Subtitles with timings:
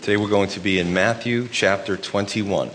[0.00, 2.70] Today we're going to be in Matthew chapter 21.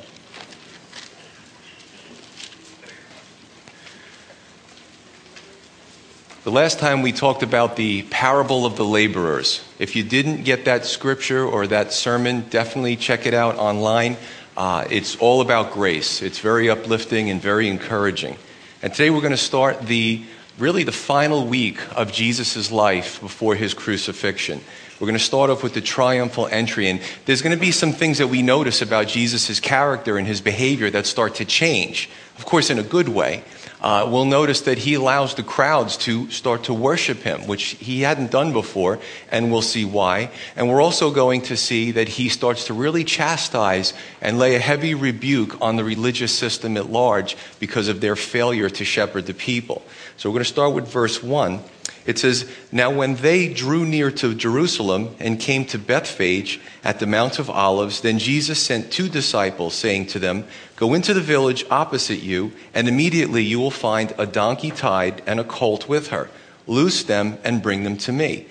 [6.43, 9.63] The last time we talked about the parable of the laborers.
[9.79, 14.17] If you didn't get that scripture or that sermon, definitely check it out online.
[14.55, 16.21] Uh, it's all about grace.
[16.21, 18.37] It's very uplifting and very encouraging.
[18.83, 20.23] And today we're going to start the
[20.59, 24.61] really the final week of Jesus' life before his crucifixion.
[24.99, 27.91] We're going to start off with the triumphal entry, and there's going to be some
[27.91, 32.09] things that we notice about Jesus' character and his behavior that start to change.
[32.37, 33.43] Of course, in a good way.
[33.81, 38.01] Uh, we'll notice that he allows the crowds to start to worship him, which he
[38.01, 38.99] hadn't done before,
[39.29, 40.31] and we'll see why.
[40.55, 44.59] And we're also going to see that he starts to really chastise and lay a
[44.59, 49.33] heavy rebuke on the religious system at large because of their failure to shepherd the
[49.33, 49.83] people.
[50.15, 51.59] So we're going to start with verse 1.
[52.05, 57.07] It says, Now when they drew near to Jerusalem and came to Bethphage at the
[57.07, 61.65] Mount of Olives, then Jesus sent two disciples, saying to them, Go into the village
[61.71, 66.29] opposite you, and immediately you will find a donkey tied and a colt with her.
[66.67, 68.45] Loose them and bring them to me.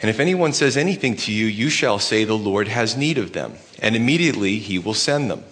[0.00, 3.32] And if anyone says anything to you, you shall say, The Lord has need of
[3.32, 3.54] them.
[3.80, 5.44] And immediately he will send them.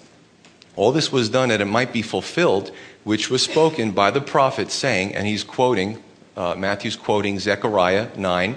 [0.74, 2.72] All this was done that it might be fulfilled,
[3.04, 6.02] which was spoken by the prophet, saying, and he's quoting
[6.38, 8.56] uh, Matthew's quoting Zechariah 9.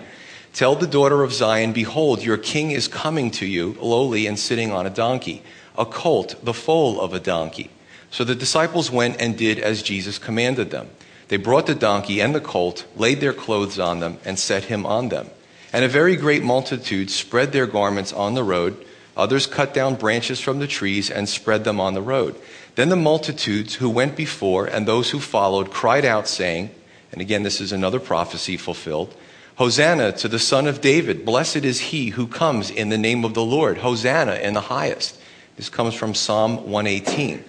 [0.54, 4.72] Tell the daughter of Zion, Behold, your king is coming to you, lowly and sitting
[4.72, 5.42] on a donkey,
[5.78, 7.72] a colt, the foal of a donkey.
[8.12, 10.90] So the disciples went and did as Jesus commanded them.
[11.30, 14.86] They brought the donkey and the colt, laid their clothes on them, and set him
[14.86, 15.30] on them.
[15.74, 18.86] And a very great multitude spread their garments on the road.
[19.16, 22.36] Others cut down branches from the trees and spread them on the road.
[22.76, 26.70] Then the multitudes who went before and those who followed cried out, saying,
[27.12, 29.14] and again, this is another prophecy fulfilled.
[29.56, 31.26] Hosanna to the Son of David.
[31.26, 33.80] Blessed is he who comes in the name of the Lord.
[33.80, 35.20] Hosanna in the highest.
[35.58, 37.44] This comes from Psalm 118.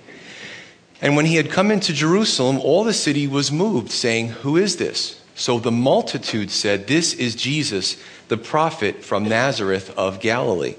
[1.01, 4.77] And when he had come into Jerusalem, all the city was moved, saying, Who is
[4.77, 5.21] this?
[5.35, 7.97] So the multitude said, This is Jesus,
[8.29, 10.75] the prophet from Nazareth of Galilee.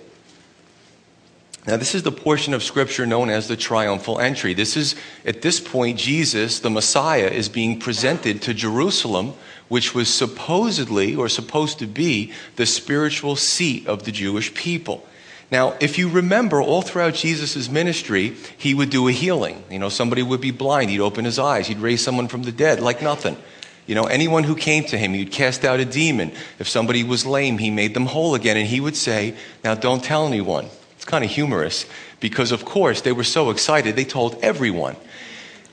[1.65, 4.53] Now, this is the portion of Scripture known as the triumphal entry.
[4.53, 9.33] This is, at this point, Jesus, the Messiah, is being presented to Jerusalem,
[9.69, 15.07] which was supposedly or supposed to be the spiritual seat of the Jewish people.
[15.51, 19.63] Now, if you remember, all throughout Jesus' ministry, he would do a healing.
[19.69, 22.51] You know, somebody would be blind, he'd open his eyes, he'd raise someone from the
[22.51, 23.37] dead like nothing.
[23.85, 26.33] You know, anyone who came to him, he'd cast out a demon.
[26.59, 30.03] If somebody was lame, he made them whole again, and he would say, Now don't
[30.03, 30.69] tell anyone.
[31.03, 31.85] It's kind of humorous
[32.21, 34.95] because, of course, they were so excited, they told everyone.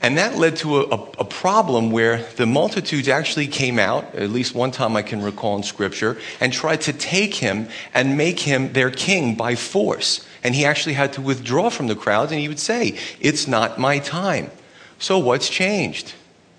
[0.02, 4.30] And that led to a, a, a, problem where the multitudes actually came out, at
[4.30, 8.40] least one time I can recall in Scripture, and tried to take him and make
[8.40, 10.26] him their king by force.
[10.42, 13.78] And he actually had to withdraw from the crowds, and he would say, It's not
[13.78, 14.50] my time.
[14.98, 16.12] So what's changed?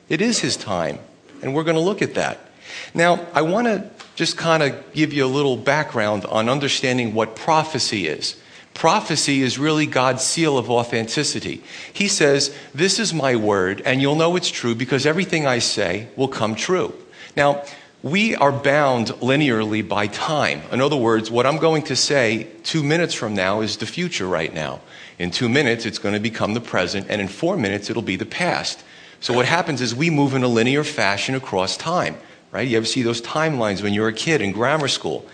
[0.08, 0.98] It is his time.
[1.42, 2.40] And we're going to look at that.
[2.94, 7.36] Now, I want to just kind of give you a little background on understanding what
[7.36, 8.38] prophecy is.
[8.74, 11.64] Prophecy is really God's seal of authenticity.
[11.92, 16.08] He says, This is my word, and you'll know it's true because everything I say
[16.16, 16.94] will come true.
[17.36, 17.64] Now,
[18.04, 20.64] we are bound linearly by time.
[20.72, 24.28] In other words, what I'm going to say two minutes from now is the future
[24.28, 24.82] right now.
[25.20, 28.16] In two minutes, it's going to become the present, and in four minutes, it'll be
[28.16, 28.84] the past.
[29.20, 32.18] So what happens is we move in a linear fashion across time,
[32.52, 32.68] right?
[32.68, 35.28] You ever see those timelines when you're a kid in grammar school?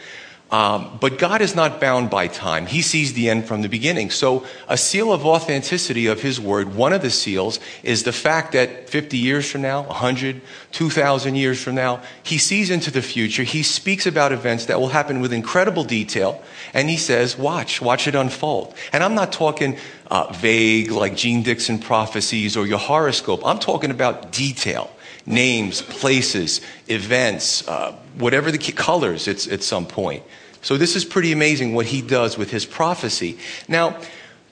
[0.49, 2.67] Um, but God is not bound by time.
[2.67, 4.11] He sees the end from the beginning.
[4.11, 8.53] So, a seal of authenticity of His Word, one of the seals, is the fact
[8.53, 10.39] that 50 years from now, 100,
[10.71, 13.43] 2,000 years from now, He sees into the future.
[13.43, 16.41] He speaks about events that will happen with incredible detail.
[16.73, 18.73] And He says, watch, watch it unfold.
[18.93, 19.77] And I'm not talking
[20.09, 23.41] uh, vague like Jeane Dixon prophecies or your horoscope.
[23.45, 24.89] I'm talking about detail
[25.27, 30.23] names, places, events, uh, whatever the colors it's at some point.
[30.61, 33.37] So this is pretty amazing what he does with his prophecy.
[33.67, 33.99] Now,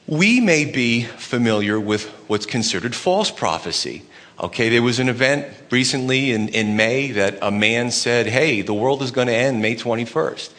[0.05, 4.03] we may be familiar with what's considered false prophecy.
[4.39, 8.73] Okay, there was an event recently in, in May that a man said, hey, the
[8.73, 10.51] world is going to end May 21st,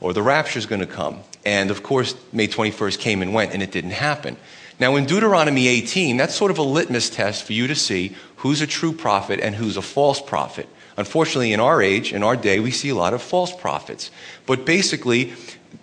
[0.00, 1.20] or the rapture is going to come.
[1.44, 4.36] And of course, May 21st came and went, and it didn't happen.
[4.80, 8.60] Now, in Deuteronomy 18, that's sort of a litmus test for you to see who's
[8.60, 10.68] a true prophet and who's a false prophet.
[10.96, 14.10] Unfortunately, in our age, in our day, we see a lot of false prophets.
[14.46, 15.32] But basically,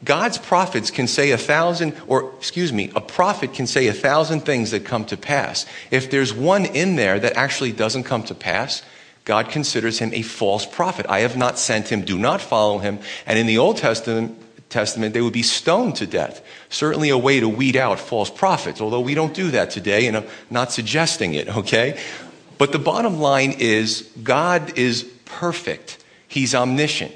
[0.03, 4.41] God's prophets can say a thousand, or excuse me, a prophet can say a thousand
[4.41, 5.65] things that come to pass.
[5.89, 8.83] If there's one in there that actually doesn't come to pass,
[9.25, 11.05] God considers him a false prophet.
[11.07, 12.99] I have not sent him, do not follow him.
[13.25, 14.40] And in the Old Testament,
[14.71, 16.43] Testament, they would be stoned to death.
[16.69, 20.17] Certainly a way to weed out false prophets, although we don't do that today, and
[20.17, 21.99] I'm not suggesting it, okay?
[22.57, 26.03] But the bottom line is God is perfect.
[26.27, 27.13] He's omniscient.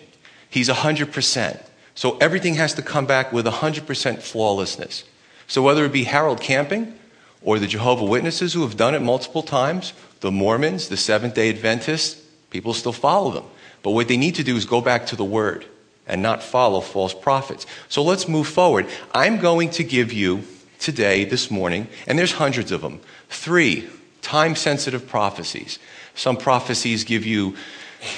[0.50, 1.64] He's 100%.
[1.96, 5.06] So everything has to come back with 100% flawlessness.
[5.48, 6.94] So whether it be Harold Camping
[7.42, 11.50] or the Jehovah Witnesses who have done it multiple times, the Mormons, the Seventh day
[11.50, 13.46] Adventists, people still follow them.
[13.84, 15.66] But what they need to do is go back to the Word
[16.08, 17.66] and not follow false prophets.
[17.90, 18.88] So let's move forward.
[19.14, 20.44] I'm going to give you
[20.80, 23.00] today, this morning, and there's hundreds of them,
[23.30, 23.90] three
[24.22, 25.80] time sensitive prophecies.
[26.16, 27.56] Some prophecies give you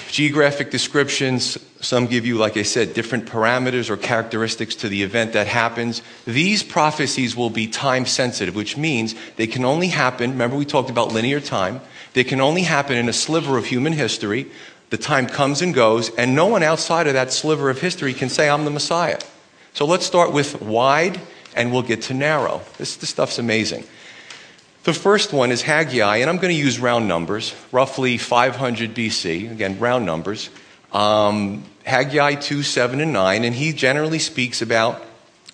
[0.10, 5.34] geographic descriptions, some give you, like I said, different parameters or characteristics to the event
[5.34, 6.02] that happens.
[6.26, 10.32] These prophecies will be time sensitive, which means they can only happen.
[10.32, 11.82] Remember, we talked about linear time.
[12.14, 14.52] They can only happen in a sliver of human history
[14.90, 18.30] the time comes and goes, and no one outside of that sliver of history can
[18.30, 19.20] say, I'm the Messiah.
[19.74, 21.20] So let's start with wide,
[21.56, 22.62] and we'll get to narrow.
[22.78, 23.84] This, this stuff's amazing.
[24.84, 29.52] The first one is Haggai, and I'm going to use round numbers, roughly 500 BC,
[29.52, 30.50] again, round numbers.
[30.94, 35.04] Um, Haggai 2, 7, and 9, and he generally speaks about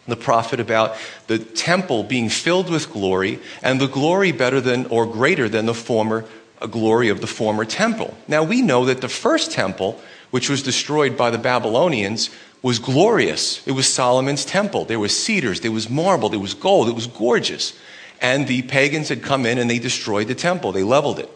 [0.07, 0.95] the prophet about
[1.27, 5.74] the temple being filled with glory and the glory better than or greater than the
[5.74, 6.25] former
[6.68, 8.15] glory of the former temple.
[8.27, 10.00] Now we know that the first temple,
[10.31, 12.30] which was destroyed by the Babylonians,
[12.62, 13.65] was glorious.
[13.68, 14.86] It was Solomon's temple.
[14.86, 17.77] There was cedars, there was marble, there was gold, it was gorgeous.
[18.21, 21.30] And the pagans had come in and they destroyed the temple, they leveled it.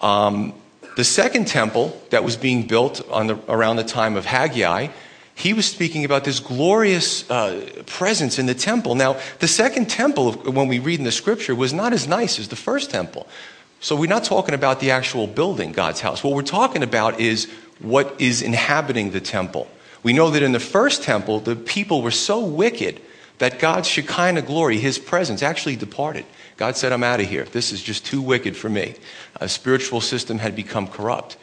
[0.00, 0.54] Um,
[0.96, 4.88] the second temple that was being built the, around the time of Haggai,
[5.34, 8.94] he was speaking about this glorious uh, presence in the temple.
[8.94, 12.48] Now, the second temple, when we read in the scripture, was not as nice as
[12.48, 13.26] the first temple.
[13.80, 16.22] So we're not talking about the actual building, God's house.
[16.22, 19.68] What we're talking about is what is inhabiting the temple.
[20.02, 23.00] We know that in the first temple, the people were so wicked
[23.38, 26.26] that God's Shekinah glory, his presence, actually departed.
[26.58, 27.44] God said, I'm out of here.
[27.44, 28.96] This is just too wicked for me.
[29.40, 31.38] A spiritual system had become corrupt.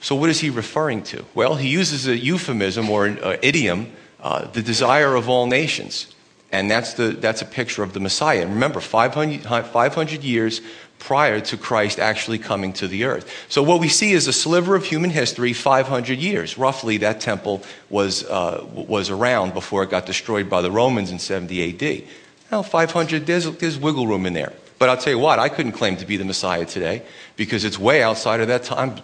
[0.00, 1.24] So, what is he referring to?
[1.34, 6.14] Well, he uses a euphemism or an uh, idiom, uh, the desire of all nations.
[6.50, 8.42] And that's, the, that's a picture of the Messiah.
[8.42, 10.60] And remember, 500, 500 years
[11.02, 13.28] prior to Christ actually coming to the earth.
[13.48, 16.56] So what we see is a sliver of human history, 500 years.
[16.56, 21.18] Roughly, that temple was, uh, was around before it got destroyed by the Romans in
[21.18, 22.04] 70 AD.
[22.52, 24.52] Now, 500, there's, there's wiggle room in there.
[24.78, 27.02] But I'll tell you what, I couldn't claim to be the Messiah today
[27.34, 28.94] because it's way outside of that time.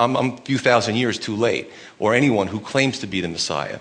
[0.00, 1.70] I'm, I'm a few thousand years too late,
[2.00, 3.78] or anyone who claims to be the Messiah.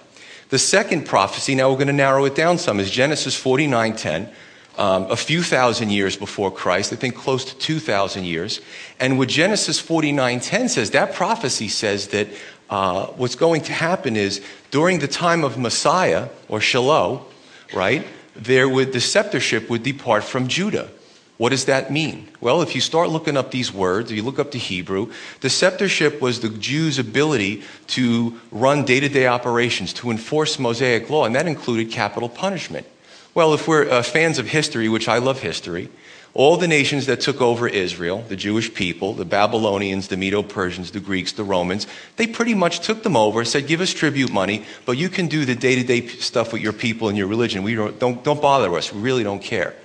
[0.49, 4.29] The second prophecy, now we're going to narrow it down some, is Genesis 49:10
[4.77, 8.61] um, a few thousand years before Christ, I think close to 2,000 years.
[8.99, 12.27] And what Genesis 49:10 says, that prophecy says that
[12.69, 14.41] uh, what's going to happen is
[14.71, 17.25] during the time of Messiah or Shiloh,
[17.73, 18.05] right,
[18.35, 20.89] there would the sceptership would depart from Judah.
[21.37, 22.29] What does that mean?
[22.39, 25.11] Well, if you start looking up these words, if you look up the Hebrew,
[25.41, 31.09] the sceptership was the Jews' ability to run day to day operations, to enforce Mosaic
[31.09, 32.87] law, and that included capital punishment.
[33.35, 35.89] Well, if we're uh, fans of history, which I love history,
[36.33, 40.91] all the nations that took over Israel, the Jewish people, the Babylonians, the Medo Persians,
[40.91, 41.85] the Greeks, the Romans,
[42.15, 45.43] they pretty much took them over, said, give us tribute money, but you can do
[45.43, 47.63] the day to day stuff with your people and your religion.
[47.63, 48.93] We don't, don't, don't bother us.
[48.93, 49.75] We really don't care.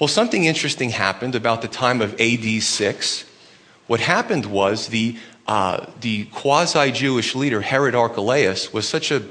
[0.00, 3.24] Well, something interesting happened about the time of AD 6.
[3.86, 9.22] What happened was the, uh, the quasi Jewish leader, Herod Archelaus, was such a,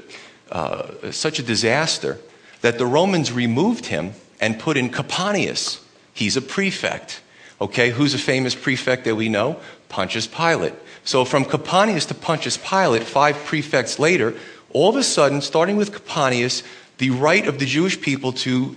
[0.52, 2.20] uh, such a disaster
[2.64, 5.84] that the Romans removed him and put in Coponius.
[6.14, 7.20] He's a prefect.
[7.60, 9.60] Okay, who's a famous prefect that we know?
[9.90, 10.72] Pontius Pilate.
[11.04, 14.32] So from Coponius to Pontius Pilate, five prefects later,
[14.72, 16.62] all of a sudden, starting with Coponius,
[16.96, 18.74] the right of the Jewish people to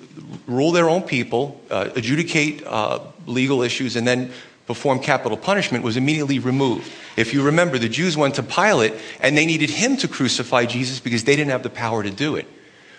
[0.48, 4.34] rule their own people, uh, adjudicate uh, legal issues, and then
[4.66, 6.92] perform capital punishment was immediately removed.
[7.16, 11.00] If you remember, the Jews went to Pilate and they needed him to crucify Jesus
[11.00, 12.48] because they didn't have the power to do it.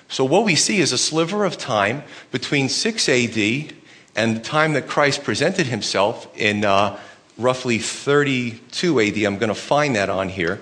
[0.09, 3.75] So what we see is a sliver of time between 6 AD
[4.17, 6.99] and the time that Christ presented himself in uh,
[7.37, 9.19] roughly 32 AD.
[9.19, 10.61] I'm going to find that on here.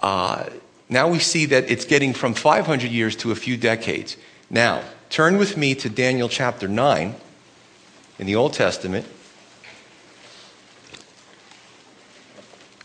[0.00, 0.46] Uh,
[0.88, 4.16] now we see that it's getting from 500 years to a few decades.
[4.50, 7.14] Now, turn with me to Daniel chapter 9
[8.18, 9.06] in the Old Testament.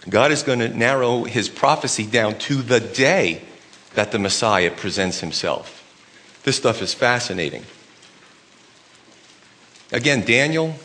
[0.09, 3.41] God is going to narrow his prophecy down to the day
[3.95, 5.82] that the Messiah presents himself.
[6.43, 7.63] This stuff is fascinating.
[9.93, 10.75] Again, Daniel,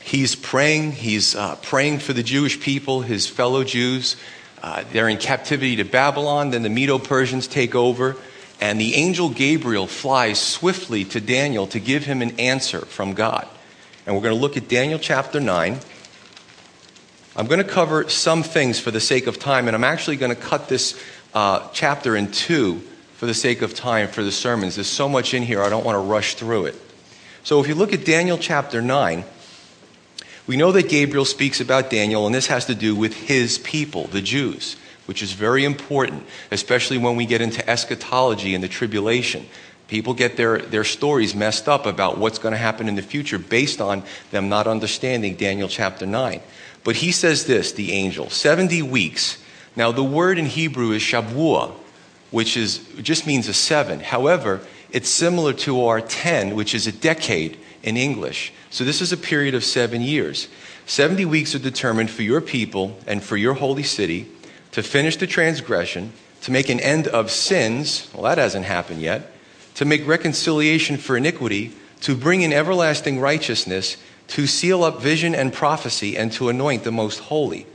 [0.00, 0.92] he's praying.
[0.92, 4.16] He's uh, praying for the Jewish people, his fellow Jews.
[4.62, 6.50] Uh, they're in captivity to Babylon.
[6.50, 8.16] Then the Medo Persians take over.
[8.58, 13.48] and the angel Gabriel flies swiftly to Daniel to give him an answer from God.
[14.06, 15.78] And we're going to look at Daniel chapter 9.
[17.36, 20.34] I'm going to cover some things for the sake of time, and I'm actually going
[20.34, 20.98] to cut this
[21.32, 22.82] uh, chapter in two
[23.20, 24.76] for the sake of time for the sermons.
[24.76, 26.74] There's so much in here, I don't want to rush through it.
[27.42, 29.24] So if you look at Daniel chapter 9,
[30.46, 34.06] we know that Gabriel speaks about Daniel, and this has to do with his people,
[34.06, 39.44] the Jews, which is very important, especially when we get into eschatology and the tribulation.
[39.86, 43.38] People get their, their stories messed up about what's going to happen in the future
[43.38, 46.40] based on them not understanding Daniel chapter 9.
[46.84, 49.36] But he says this, the angel 70 weeks.
[49.76, 51.74] Now, the word in Hebrew is shavuah,
[52.30, 54.00] which is, just means a seven.
[54.00, 54.60] However,
[54.90, 58.52] it's similar to our 10, which is a decade in English.
[58.70, 60.48] So this is a period of seven years.
[60.86, 64.28] 70 weeks are determined for your people and for your holy city
[64.72, 68.08] to finish the transgression, to make an end of sins.
[68.14, 69.32] Well, that hasn't happened yet.
[69.76, 71.72] To make reconciliation for iniquity,
[72.02, 73.96] to bring in everlasting righteousness,
[74.28, 77.66] to seal up vision and prophecy, and to anoint the most holy.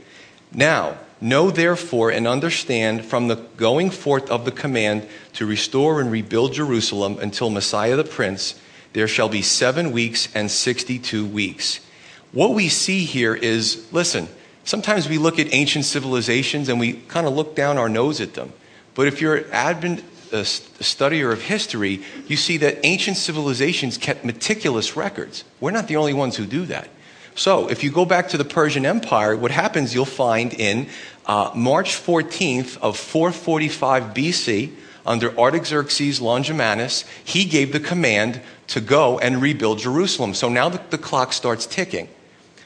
[0.52, 6.12] Now, Know therefore and understand from the going forth of the command to restore and
[6.12, 8.54] rebuild Jerusalem until Messiah the Prince,
[8.92, 11.80] there shall be seven weeks and 62 weeks.
[12.32, 14.28] What we see here is listen,
[14.64, 18.34] sometimes we look at ancient civilizations and we kind of look down our nose at
[18.34, 18.52] them.
[18.94, 24.24] But if you're an Advent a studier of history, you see that ancient civilizations kept
[24.24, 25.44] meticulous records.
[25.60, 26.88] We're not the only ones who do that.
[27.36, 30.88] So, if you go back to the Persian Empire, what happens you'll find in
[31.26, 34.72] uh, March 14th of 445 BC,
[35.06, 40.34] under Artaxerxes Longimanus, he gave the command to go and rebuild Jerusalem.
[40.34, 42.08] So now the, the clock starts ticking.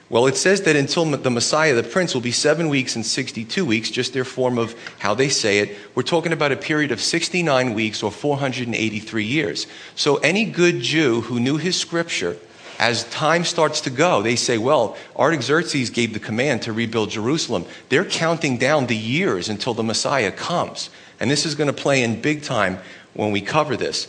[0.09, 3.65] Well, it says that until the Messiah, the Prince, will be seven weeks and 62
[3.65, 5.77] weeks, just their form of how they say it.
[5.95, 9.69] We're talking about a period of 69 weeks or 483 years.
[9.95, 12.37] So any good Jew who knew his scripture
[12.81, 17.67] as time starts to go, they say, well, Artaxerxes gave the command to rebuild Jerusalem.
[17.91, 20.89] They're counting down the years until the Messiah comes.
[21.21, 22.79] And this is going to play in big time
[23.13, 24.09] when we cover this.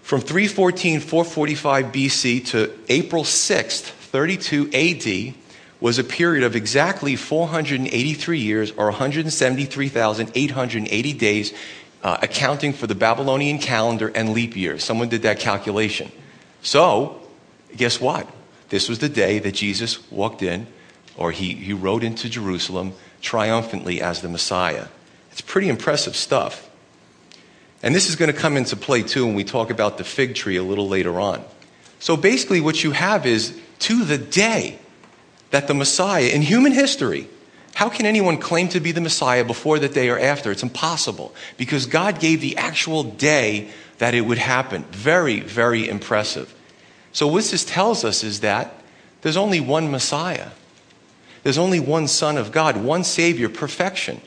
[0.00, 5.34] From 314, 445 BC to April 6th, 32 AD,
[5.78, 11.52] was a period of exactly 483 years or 173,880 days,
[12.02, 14.82] uh, accounting for the Babylonian calendar and leap years.
[14.82, 16.10] Someone did that calculation.
[16.62, 17.19] So,
[17.76, 18.28] guess what?
[18.68, 20.66] This was the day that Jesus walked in,
[21.16, 24.86] or he, he rode into Jerusalem triumphantly as the Messiah.
[25.32, 26.68] It's pretty impressive stuff.
[27.82, 30.34] And this is going to come into play too when we talk about the fig
[30.34, 31.44] tree a little later on.
[31.98, 34.78] So basically, what you have is to the day
[35.50, 37.28] that the Messiah in human history,
[37.74, 40.50] how can anyone claim to be the Messiah before that day or after?
[40.50, 44.84] It's impossible because God gave the actual day that it would happen.
[44.90, 46.54] Very, very impressive.
[47.12, 48.74] So, what this tells us is that
[49.22, 50.50] there's only one Messiah,
[51.42, 54.20] there's only one Son of God, one Savior, perfection.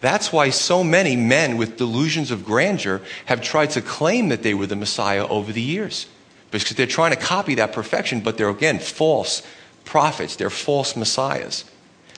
[0.00, 4.52] That's why so many men with delusions of grandeur have tried to claim that they
[4.52, 6.06] were the Messiah over the years.
[6.50, 9.42] Because they're trying to copy that perfection, but they're, again, false
[9.84, 10.34] prophets.
[10.34, 11.64] They're false messiahs.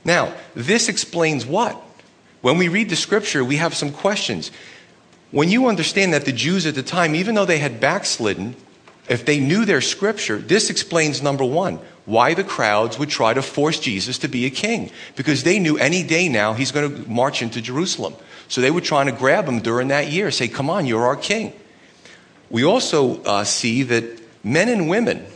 [0.02, 1.80] Now, this explains what?
[2.40, 4.50] When we read the scripture, we have some questions.
[5.30, 8.56] When you understand that the Jews at the time, even though they had backslidden,
[9.08, 13.42] if they knew their scripture, this explains number one, why the crowds would try to
[13.42, 14.90] force Jesus to be a king.
[15.16, 18.14] Because they knew any day now he's going to march into Jerusalem.
[18.48, 21.16] So they were trying to grab him during that year, say, Come on, you're our
[21.16, 21.52] king.
[22.50, 25.26] We also uh, see that men and women,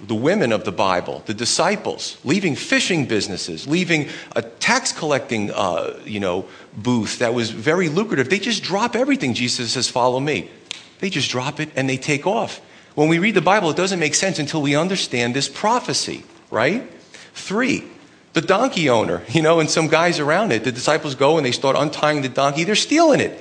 [0.00, 5.98] the women of the Bible, the disciples, leaving fishing businesses, leaving a tax collecting uh,
[6.04, 6.46] you know,
[6.76, 9.34] booth that was very lucrative, they just drop everything.
[9.34, 10.50] Jesus says, Follow me.
[10.98, 12.60] They just drop it and they take off.
[12.96, 16.90] When we read the Bible, it doesn't make sense until we understand this prophecy, right?
[17.34, 17.84] Three,
[18.32, 20.64] the donkey owner, you know, and some guys around it.
[20.64, 22.64] The disciples go and they start untying the donkey.
[22.64, 23.38] They're stealing it.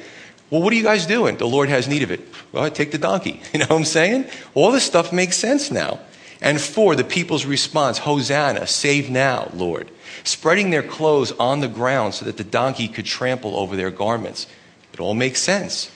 [0.49, 1.37] Well, what are you guys doing?
[1.37, 2.19] The Lord has need of it.
[2.51, 3.41] Well, I take the donkey.
[3.53, 4.25] You know what I'm saying?
[4.53, 6.01] All this stuff makes sense now.
[6.41, 9.89] And four, the people's response Hosanna, save now, Lord.
[10.25, 14.47] Spreading their clothes on the ground so that the donkey could trample over their garments.
[14.91, 15.91] It all makes sense.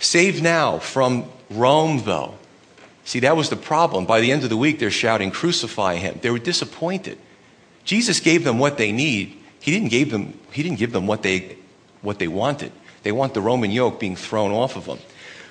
[0.00, 2.38] Save now from Rome, though.
[3.04, 4.06] See, that was the problem.
[4.06, 6.18] By the end of the week, they're shouting, Crucify him.
[6.22, 7.18] They were disappointed.
[7.84, 9.38] Jesus gave them what they need.
[9.60, 11.56] He didn't give them, he didn't give them what, they,
[12.00, 12.72] what they wanted.
[13.02, 14.98] They want the Roman yoke being thrown off of them.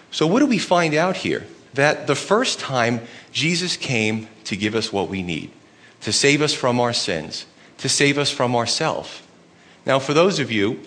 [0.09, 1.45] So, what do we find out here?
[1.75, 5.51] That the first time Jesus came to give us what we need,
[6.01, 7.45] to save us from our sins,
[7.79, 9.21] to save us from ourselves.
[9.85, 10.79] Now, for those of you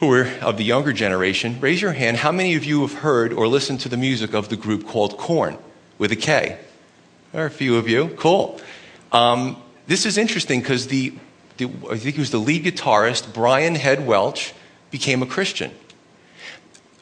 [0.00, 2.18] who are of the younger generation, raise your hand.
[2.18, 5.16] How many of you have heard or listened to the music of the group called
[5.16, 5.58] Korn
[5.98, 6.58] with a K?
[7.32, 8.08] There are a few of you.
[8.16, 8.60] Cool.
[9.12, 11.14] Um, this is interesting because the,
[11.56, 14.54] the, I think he was the lead guitarist, Brian Head Welch,
[14.90, 15.72] became a Christian.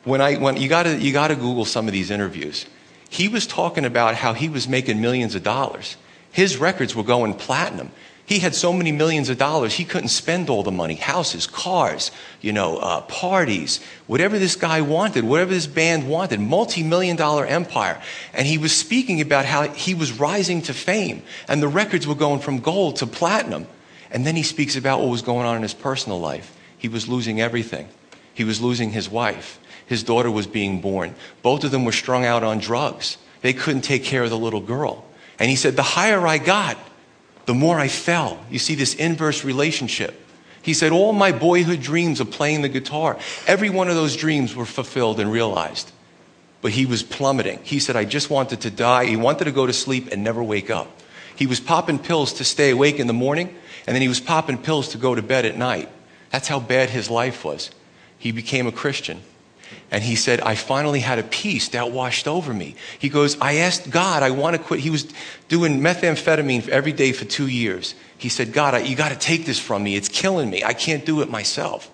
[0.04, 2.66] When I, when, you got you got to Google some of these interviews.
[3.08, 5.96] He was talking about how he was making millions of dollars.
[6.32, 7.90] His records were going platinum.
[8.32, 12.10] He had so many millions of dollars, he couldn't spend all the money houses, cars,
[12.40, 17.44] you know, uh, parties, whatever this guy wanted, whatever this band wanted, multi million dollar
[17.44, 18.00] empire.
[18.32, 22.14] And he was speaking about how he was rising to fame and the records were
[22.14, 23.66] going from gold to platinum.
[24.10, 26.56] And then he speaks about what was going on in his personal life.
[26.78, 27.86] He was losing everything,
[28.32, 31.16] he was losing his wife, his daughter was being born.
[31.42, 33.18] Both of them were strung out on drugs.
[33.42, 35.04] They couldn't take care of the little girl.
[35.38, 36.78] And he said, The higher I got,
[37.46, 38.44] the more I fell.
[38.50, 40.18] You see this inverse relationship.
[40.62, 44.54] He said, All my boyhood dreams of playing the guitar, every one of those dreams
[44.54, 45.90] were fulfilled and realized.
[46.60, 47.58] But he was plummeting.
[47.64, 49.06] He said, I just wanted to die.
[49.06, 50.88] He wanted to go to sleep and never wake up.
[51.34, 53.54] He was popping pills to stay awake in the morning,
[53.86, 55.88] and then he was popping pills to go to bed at night.
[56.30, 57.70] That's how bad his life was.
[58.16, 59.22] He became a Christian.
[59.90, 62.76] And he said, I finally had a peace that washed over me.
[62.98, 64.80] He goes, I asked God, I want to quit.
[64.80, 65.06] He was
[65.48, 67.94] doing methamphetamine every day for two years.
[68.16, 69.96] He said, God, you got to take this from me.
[69.96, 70.64] It's killing me.
[70.64, 71.90] I can't do it myself.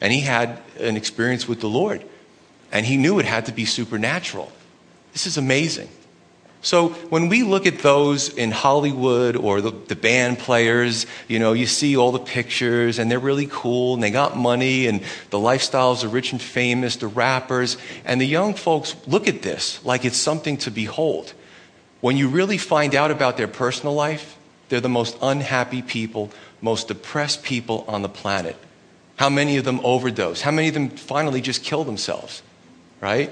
[0.00, 2.04] And he had an experience with the Lord.
[2.70, 4.52] And he knew it had to be supernatural.
[5.12, 5.88] This is amazing.
[6.60, 11.52] So when we look at those in Hollywood or the, the, band players, you know,
[11.52, 15.00] you see all the pictures and they're really cool and they got money and
[15.30, 19.84] the lifestyles are rich and famous, the rappers, and the young folks look at this
[19.84, 21.32] like it's something to behold.
[22.00, 24.36] When you really find out about their personal life,
[24.68, 28.56] they're the most unhappy people, most depressed people on the planet.
[29.16, 30.40] How many of them overdose?
[30.40, 32.42] How many of them finally just kill themselves?
[33.00, 33.30] Right?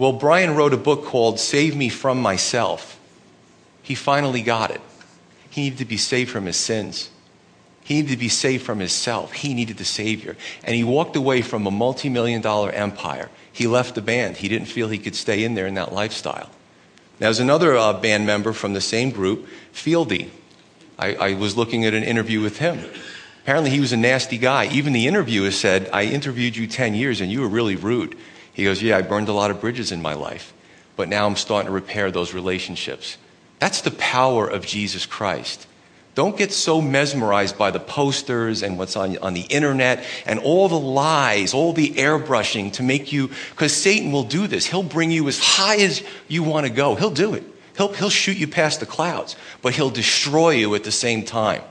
[0.00, 2.98] Well, Brian wrote a book called Save Me From Myself.
[3.82, 4.80] He finally got it.
[5.50, 7.10] He needed to be saved from his sins.
[7.84, 9.32] He needed to be saved from himself.
[9.32, 10.38] He needed the Savior.
[10.64, 13.28] And he walked away from a multi million dollar empire.
[13.52, 14.38] He left the band.
[14.38, 16.48] He didn't feel he could stay in there in that lifestyle.
[17.20, 20.30] Now, there's another uh, band member from the same group, Fieldy.
[20.98, 22.86] I, I was looking at an interview with him.
[23.42, 24.64] Apparently, he was a nasty guy.
[24.68, 28.16] Even the interviewer said, I interviewed you 10 years and you were really rude.
[28.52, 30.52] He goes, Yeah, I burned a lot of bridges in my life,
[30.96, 33.16] but now I'm starting to repair those relationships.
[33.58, 35.66] That's the power of Jesus Christ.
[36.14, 40.68] Don't get so mesmerized by the posters and what's on, on the internet and all
[40.68, 44.66] the lies, all the airbrushing to make you, because Satan will do this.
[44.66, 46.96] He'll bring you as high as you want to go.
[46.96, 47.44] He'll do it.
[47.76, 51.62] He'll, he'll shoot you past the clouds, but he'll destroy you at the same time.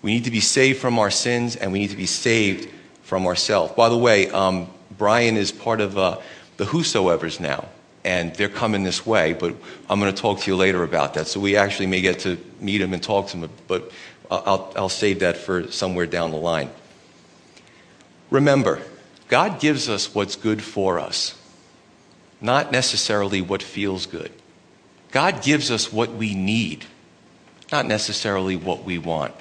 [0.00, 2.68] We need to be saved from our sins and we need to be saved
[3.02, 3.74] from ourselves.
[3.74, 4.68] By the way, um,
[5.02, 6.20] Brian is part of uh,
[6.58, 7.68] the Whosoevers now,
[8.04, 9.52] and they're coming this way, but
[9.90, 11.26] I'm going to talk to you later about that.
[11.26, 13.90] So we actually may get to meet him and talk to him, but
[14.30, 16.70] I'll, I'll save that for somewhere down the line.
[18.30, 18.80] Remember,
[19.26, 21.36] God gives us what's good for us,
[22.40, 24.30] not necessarily what feels good.
[25.10, 26.84] God gives us what we need,
[27.72, 29.34] not necessarily what we want.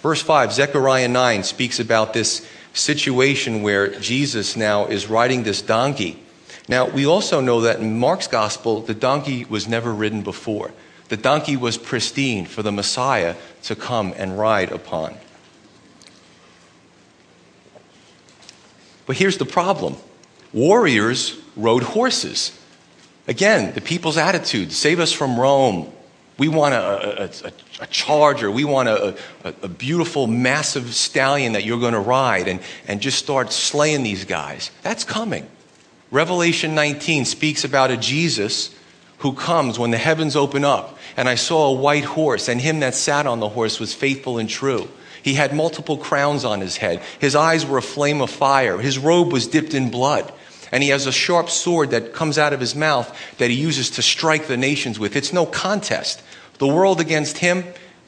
[0.00, 6.18] Verse 5, Zechariah 9 speaks about this situation where Jesus now is riding this donkey.
[6.68, 10.72] Now, we also know that in Mark's gospel, the donkey was never ridden before.
[11.08, 15.14] The donkey was pristine for the Messiah to come and ride upon.
[19.06, 19.96] But here's the problem
[20.52, 22.58] warriors rode horses.
[23.26, 25.90] Again, the people's attitude save us from Rome,
[26.36, 27.52] we want a,
[27.90, 28.50] charger.
[28.50, 33.52] We want a, beautiful, massive stallion that you're going to ride and, and just start
[33.52, 34.70] slaying these guys.
[34.82, 35.48] That's coming.
[36.10, 38.74] Revelation 19 speaks about a Jesus
[39.18, 40.98] who comes when the heavens open up.
[41.16, 44.38] And I saw a white horse, and him that sat on the horse was faithful
[44.38, 44.88] and true.
[45.22, 47.00] He had multiple crowns on his head.
[47.20, 48.78] His eyes were a flame of fire.
[48.78, 50.32] His robe was dipped in blood.
[50.74, 53.90] And he has a sharp sword that comes out of his mouth that he uses
[53.90, 55.14] to strike the nations with.
[55.14, 56.20] It's no contest.
[56.58, 57.62] The world against him,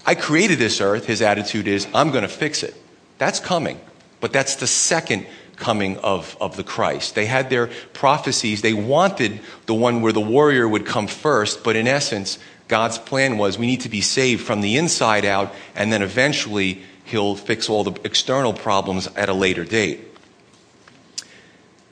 [0.05, 1.07] I created this earth.
[1.07, 2.75] His attitude is, I'm going to fix it.
[3.19, 3.81] That's coming.
[4.21, 7.15] But that's the second coming of, of the Christ.
[7.15, 8.63] They had their prophecies.
[8.63, 13.39] They wanted the one where the warrior would come first, but in essence, God's plan
[13.39, 17.69] was we need to be saved from the inside out, and then eventually he'll fix
[17.69, 20.01] all the external problems at a later date.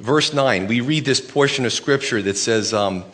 [0.01, 3.05] Verse 9, we read this portion of scripture that says, um,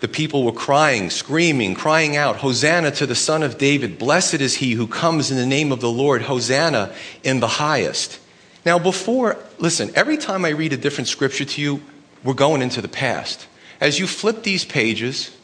[0.00, 3.98] the people were crying, screaming, crying out, Hosanna to the Son of David.
[3.98, 6.22] Blessed is he who comes in the name of the Lord.
[6.22, 8.18] Hosanna in the highest.
[8.64, 11.82] Now, before, listen, every time I read a different scripture to you,
[12.24, 13.46] we're going into the past.
[13.80, 15.36] As you flip these pages,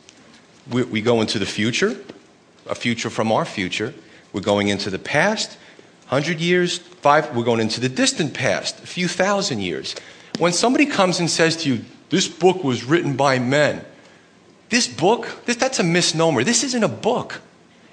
[0.70, 1.96] we, we go into the future,
[2.66, 3.94] a future from our future.
[4.32, 5.56] We're going into the past,
[6.08, 9.96] 100 years, five, we're going into the distant past, a few thousand years.
[10.38, 13.84] When somebody comes and says to you, this book was written by men,
[14.68, 16.44] this book, this, that's a misnomer.
[16.44, 17.40] This isn't a book.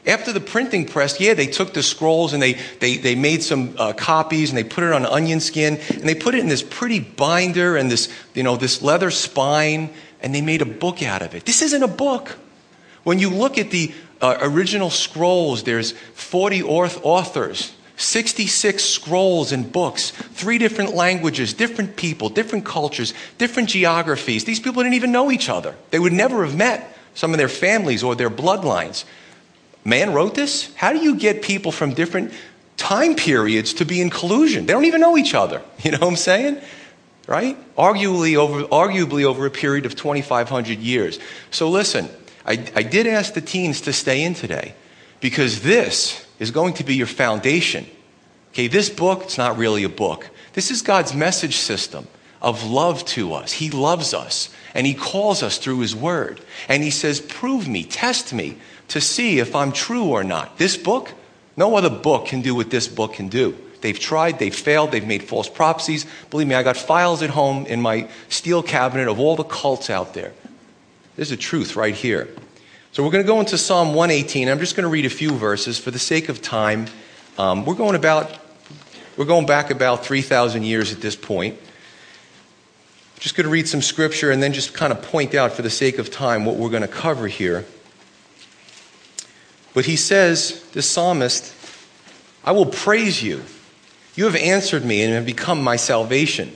[0.06, 3.74] After the printing press, yeah, they took the scrolls and they, they, they made some
[3.78, 6.62] uh, copies and they put it on onion skin and they put it in this
[6.62, 11.22] pretty binder and this, you know, this leather spine and they made a book out
[11.22, 11.46] of it.
[11.46, 12.38] This isn't a book.
[13.04, 20.10] When you look at the uh, original scrolls, there's 40 authors, 66 scrolls and books,
[20.12, 24.46] three different languages, different people, different cultures, different geographies.
[24.46, 25.76] These people didn't even know each other.
[25.92, 29.06] They would never have met some of their families or their bloodlines.
[29.86, 30.74] Man wrote this?
[30.76, 32.34] How do you get people from different
[32.78, 34.66] time periods to be in collusion?
[34.66, 35.62] They don't even know each other.
[35.84, 36.62] You know what I'm saying?
[37.28, 37.58] Right?
[37.76, 41.20] Arguably over, arguably over a period of 2,500 years.
[41.52, 42.10] So listen,
[42.46, 44.76] I, I did ask the teens to stay in today
[45.20, 47.86] because this is going to be your foundation.
[48.52, 50.30] Okay, this book, it's not really a book.
[50.54, 52.08] This is God's message system
[52.42, 53.52] of love to us.
[53.54, 56.42] He loves us and He calls us through His Word.
[56.68, 58.58] And He says, Prove me, test me
[58.90, 60.58] to see if I'm true or not.
[60.58, 61.12] This book,
[61.58, 63.58] no other book can do what this book can do.
[63.82, 66.06] They've tried, they've failed, they've made false prophecies.
[66.30, 69.90] Believe me, I got files at home in my steel cabinet of all the cults
[69.90, 70.32] out there.
[71.16, 72.30] There's a truth right here.
[72.94, 74.48] So we're going to go into Psalm 118.
[74.48, 76.86] I'm just going to read a few verses for the sake of time.
[77.40, 78.38] Um, we're going about,
[79.18, 81.58] we're going back about 3,000 years at this point.
[83.18, 85.72] Just going to read some scripture and then just kind of point out for the
[85.72, 87.66] sake of time what we're going to cover here.
[89.74, 91.52] But he says, the psalmist,
[92.46, 93.42] I will praise you.
[94.14, 96.56] You have answered me and have become my salvation.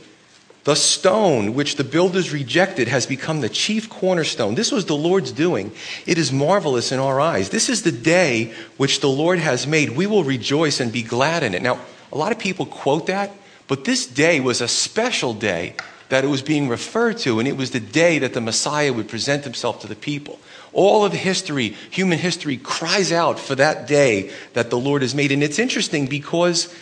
[0.68, 4.56] The stone which the builders rejected has become the chief cornerstone.
[4.56, 5.72] This was the Lord's doing.
[6.06, 7.52] It is marvelous in our eyes.
[7.52, 9.92] This is the day which the Lord has made.
[9.92, 11.62] We will rejoice and be glad in it.
[11.62, 11.80] Now,
[12.12, 13.32] a lot of people quote that,
[13.70, 15.76] but this day was a special day
[16.10, 19.08] that it was being referred to, and it was the day that the Messiah would
[19.08, 20.38] present himself to the people.
[20.74, 25.32] All of history, human history, cries out for that day that the Lord has made.
[25.32, 26.76] And it's interesting because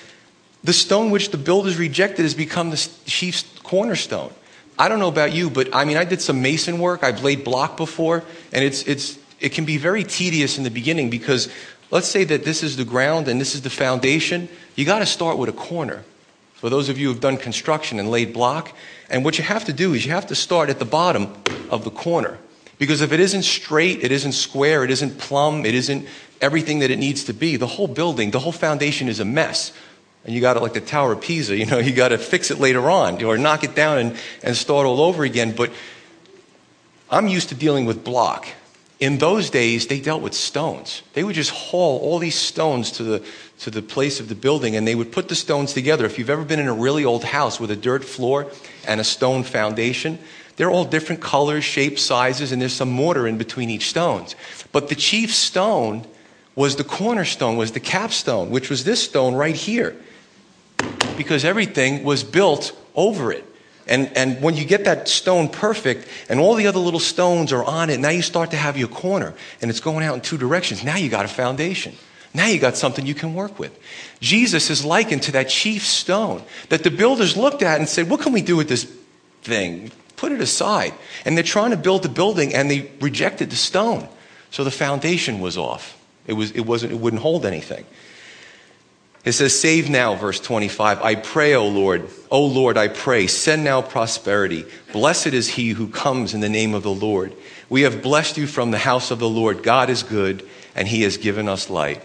[0.64, 4.32] the stone which the builders rejected has become the chief cornerstone.
[4.80, 7.04] I don't know about you, but I mean, I did some mason work.
[7.04, 11.10] I've laid block before, and it's, it's, it can be very tedious in the beginning
[11.10, 11.50] because
[11.92, 14.48] let's say that this is the ground and this is the foundation.
[14.78, 16.06] You got to start with a corner.
[16.54, 18.74] For those of you who've done construction and laid block,
[19.10, 21.34] and what you have to do is you have to start at the bottom
[21.70, 22.38] of the corner.
[22.78, 26.08] Because if it isn't straight, it isn't square, it isn't plumb, it isn't
[26.40, 29.74] everything that it needs to be, the whole building, the whole foundation is a mess.
[30.26, 32.52] And you got it like the Tower of Pisa, you know, you got to fix
[32.52, 35.56] it later on or knock it down and, and start all over again.
[35.56, 35.72] But
[37.10, 38.48] I'm used to dealing with block.
[39.00, 41.04] In those days, they dealt with stones.
[41.14, 43.26] They would just haul all these stones to the,
[43.60, 46.06] to the place of the building and they would put the stones together.
[46.06, 48.50] If you've ever been in a really old house with a dirt floor
[48.88, 50.18] and a stone foundation,
[50.56, 54.36] they're all different colors, shapes, sizes, and there's some mortar in between each stones.
[54.72, 56.08] But the chief stone
[56.56, 59.96] was the cornerstone, was the capstone, which was this stone right here.
[61.18, 63.46] Because everything was built over it.
[63.88, 67.64] And, and when you get that stone perfect and all the other little stones are
[67.64, 70.38] on it, now you start to have your corner and it's going out in two
[70.38, 70.84] directions.
[70.84, 71.96] Now you got a foundation.
[72.34, 73.78] Now you got something you can work with.
[74.20, 78.22] Jesus is likened to that chief stone that the builders looked at and said, What
[78.22, 78.92] can we do with this
[79.44, 79.92] thing?
[80.18, 80.94] Put it aside.
[81.24, 84.10] And they're trying to build the building and they rejected the stone.
[84.50, 85.98] So the foundation was off.
[86.28, 87.86] It, was, it, wasn't, it wouldn't hold anything.
[89.26, 91.02] It says, Save now, verse 25.
[91.02, 92.08] I pray, O Lord.
[92.30, 94.66] O Lord, I pray, send now prosperity.
[94.94, 97.34] Blessed is he who comes in the name of the Lord.
[97.68, 99.64] We have blessed you from the house of the Lord.
[99.64, 102.04] God is good, and he has given us light.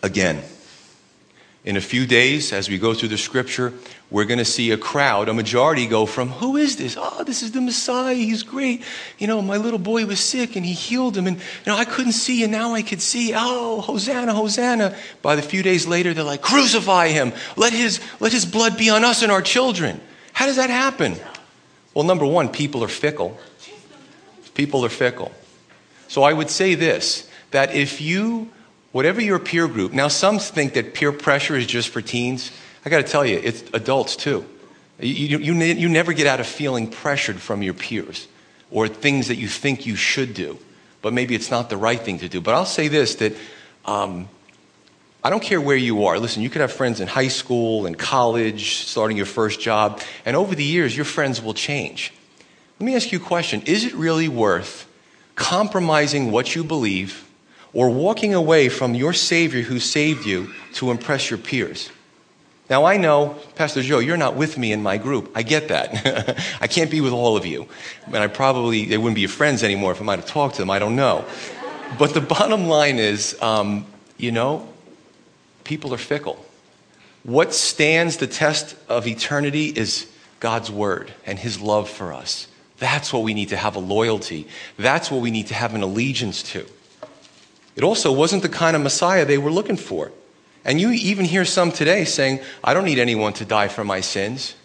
[0.00, 0.44] Again,
[1.64, 3.74] in a few days, as we go through the scripture,
[4.08, 6.96] we're going to see a crowd, a majority go from, Who is this?
[6.98, 8.14] Oh, this is the Messiah.
[8.14, 8.84] He's great.
[9.18, 11.26] You know, my little boy was sick and he healed him.
[11.26, 13.32] And, you know, I couldn't see and now I could see.
[13.34, 14.96] Oh, Hosanna, Hosanna.
[15.22, 17.32] By the few days later, they're like, Crucify him.
[17.56, 20.00] Let his, let his blood be on us and our children.
[20.32, 21.16] How does that happen?
[21.92, 23.36] Well, number one, people are fickle.
[24.54, 25.32] People are fickle.
[26.06, 28.50] So I would say this that if you,
[28.92, 32.52] whatever your peer group, now some think that peer pressure is just for teens.
[32.86, 34.46] I got to tell you, it's adults too.
[35.00, 38.28] You, you, you never get out of feeling pressured from your peers
[38.70, 40.56] or things that you think you should do,
[41.02, 42.40] but maybe it's not the right thing to do.
[42.40, 43.34] But I'll say this that
[43.86, 44.28] um,
[45.24, 46.20] I don't care where you are.
[46.20, 50.36] Listen, you could have friends in high school and college, starting your first job, and
[50.36, 52.12] over the years, your friends will change.
[52.78, 54.88] Let me ask you a question Is it really worth
[55.34, 57.28] compromising what you believe
[57.72, 61.90] or walking away from your Savior who saved you to impress your peers?
[62.68, 65.30] Now, I know, Pastor Joe, you're not with me in my group.
[65.36, 66.36] I get that.
[66.60, 67.68] I can't be with all of you.
[68.06, 70.62] And I probably, they wouldn't be your friends anymore if I might have talked to
[70.62, 70.70] them.
[70.70, 71.24] I don't know.
[71.98, 73.86] But the bottom line is, um,
[74.18, 74.68] you know,
[75.62, 76.44] people are fickle.
[77.22, 82.48] What stands the test of eternity is God's word and his love for us.
[82.78, 84.48] That's what we need to have a loyalty.
[84.76, 86.66] That's what we need to have an allegiance to.
[87.74, 90.12] It also wasn't the kind of Messiah they were looking for.
[90.66, 94.00] And you even hear some today saying, I don't need anyone to die for my
[94.00, 94.56] sins.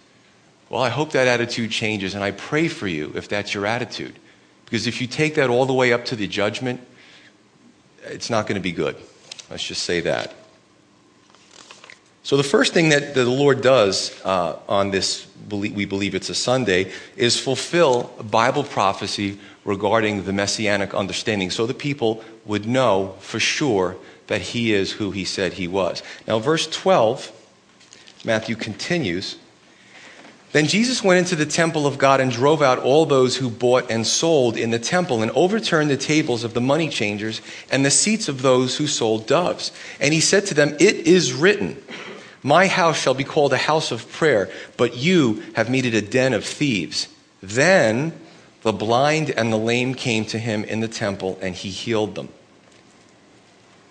[0.68, 4.16] Well, I hope that attitude changes, and I pray for you if that's your attitude.
[4.66, 6.82] Because if you take that all the way up to the judgment,
[8.04, 8.96] it's not going to be good.
[9.52, 10.34] Let's just say that.
[12.24, 16.36] So, the first thing that the Lord does uh, on this, we believe it's a
[16.36, 23.40] Sunday, is fulfill Bible prophecy regarding the messianic understanding so the people would know for
[23.40, 26.04] sure that he is who he said he was.
[26.28, 27.32] Now, verse 12,
[28.24, 29.38] Matthew continues.
[30.52, 33.90] Then Jesus went into the temple of God and drove out all those who bought
[33.90, 37.92] and sold in the temple and overturned the tables of the money changers and the
[37.92, 39.72] seats of those who sold doves.
[40.00, 41.82] And he said to them, It is written,
[42.44, 46.02] My house shall be called a house of prayer, but you have made it a
[46.02, 47.08] den of thieves.
[47.42, 48.14] Then
[48.62, 52.30] the blind and the lame came to him in the temple, and he healed them.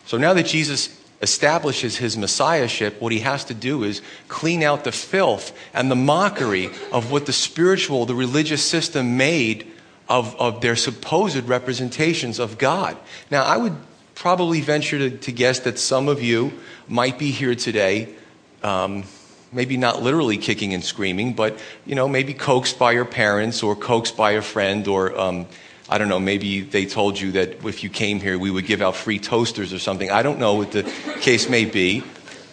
[0.07, 4.85] So now that Jesus establishes his messiahship, what he has to do is clean out
[4.85, 9.71] the filth and the mockery of what the spiritual, the religious system made
[10.09, 12.97] of, of their supposed representations of God.
[13.31, 13.77] Now, I would
[14.15, 16.53] probably venture to, to guess that some of you
[16.89, 18.15] might be here today.
[18.63, 19.05] Um,
[19.53, 23.75] maybe not literally kicking and screaming, but you know, maybe coaxed by your parents or
[23.75, 25.47] coaxed by a friend or um,
[25.90, 28.81] I don't know, maybe they told you that if you came here, we would give
[28.81, 30.09] out free toasters or something.
[30.09, 30.85] I don't know what the
[31.20, 32.05] case may be.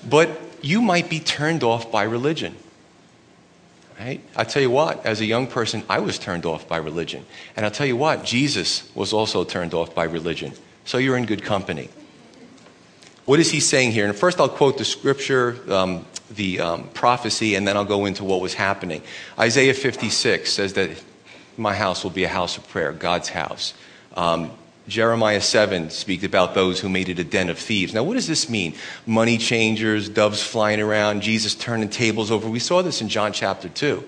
[0.10, 2.56] But you might be turned off by religion.
[4.00, 4.22] Right?
[4.36, 7.26] I'll tell you what, as a young person, I was turned off by religion.
[7.56, 10.54] And I'll tell you what, Jesus was also turned off by religion.
[10.86, 11.90] So you're in good company.
[13.26, 14.06] What is he saying here?
[14.06, 18.24] And first, I'll quote the scripture, um, the um, prophecy, and then I'll go into
[18.24, 19.02] what was happening.
[19.38, 20.92] Isaiah 56 says that
[21.58, 23.74] my house will be a house of prayer, God's house.
[24.16, 24.52] Um,
[24.88, 27.94] Jeremiah 7 speaks about those who made it a den of thieves.
[27.94, 28.74] Now, what does this mean?
[29.06, 32.50] Money changers, doves flying around, Jesus turning tables over.
[32.50, 34.04] We saw this in John chapter 2.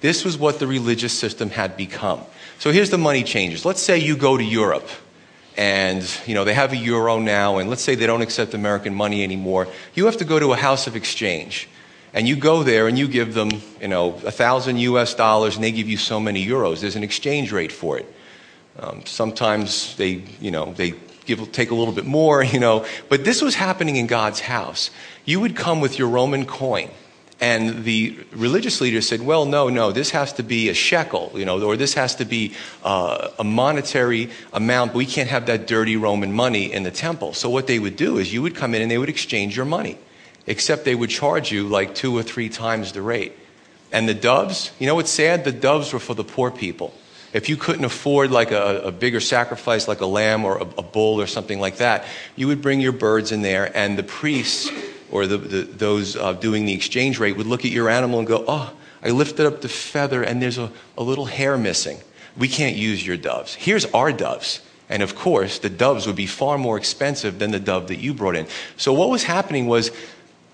[0.00, 2.20] This was what the religious system had become.
[2.58, 3.64] So here's the money changers.
[3.64, 4.88] Let's say you go to Europe
[5.56, 8.94] and you know they have a euro now and let's say they don't accept American
[8.94, 9.68] money anymore.
[9.94, 11.68] You have to go to a house of exchange
[12.14, 13.50] and you go there and you give them,
[13.80, 16.80] you know, a thousand US dollars and they give you so many euros.
[16.80, 18.14] There's an exchange rate for it.
[18.78, 20.94] Um, sometimes they, you know, they
[21.26, 22.86] give, take a little bit more, you know.
[23.08, 24.90] But this was happening in God's house.
[25.24, 26.88] You would come with your Roman coin.
[27.40, 31.44] And the religious leaders said, well, no, no, this has to be a shekel, you
[31.44, 34.94] know, or this has to be uh, a monetary amount.
[34.94, 37.34] We can't have that dirty Roman money in the temple.
[37.34, 39.66] So what they would do is you would come in and they would exchange your
[39.66, 39.98] money
[40.46, 43.32] except they would charge you like two or three times the rate.
[43.92, 45.44] And the doves, you know what's sad?
[45.44, 46.92] The doves were for the poor people.
[47.32, 50.82] If you couldn't afford like a, a bigger sacrifice, like a lamb or a, a,
[50.82, 52.04] bull or something like that,
[52.36, 54.70] you would bring your birds in there, and the priests
[55.10, 58.28] or the, the, those uh, doing the exchange rate would look at your animal and
[58.28, 61.98] go, Oh, I lifted up the feather and there's a, a little hair missing.
[62.36, 63.54] We can't use your doves.
[63.54, 64.60] Here's our doves.
[64.88, 68.12] And of course, the doves would be far more expensive than the dove that you
[68.12, 68.46] brought in.
[68.76, 69.90] So, what was happening was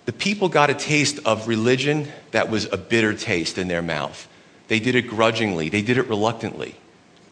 [0.07, 4.29] the people got a taste of religion that was a bitter taste in their mouth.
[4.69, 6.77] They did it grudgingly, they did it reluctantly.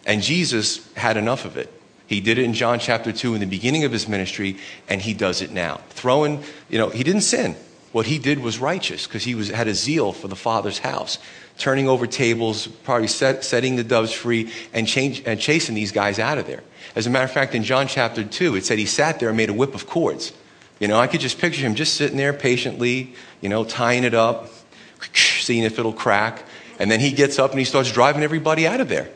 [0.07, 1.73] And Jesus had enough of it.
[2.07, 4.57] He did it in John chapter 2 in the beginning of his ministry,
[4.89, 5.81] and he does it now.
[5.91, 7.55] Throwing, you know, he didn't sin.
[7.93, 11.19] What he did was righteous because he was, had a zeal for the Father's house,
[11.59, 16.19] turning over tables, probably set, setting the doves free, and, change, and chasing these guys
[16.19, 16.63] out of there.
[16.97, 19.37] As a matter of fact, in John chapter 2, it said he sat there and
[19.37, 20.33] made a whip of cords.
[20.79, 24.15] You know, I could just picture him just sitting there patiently, you know, tying it
[24.15, 24.49] up,
[25.15, 26.45] seeing if it'll crack.
[26.79, 29.11] And then he gets up and he starts driving everybody out of there.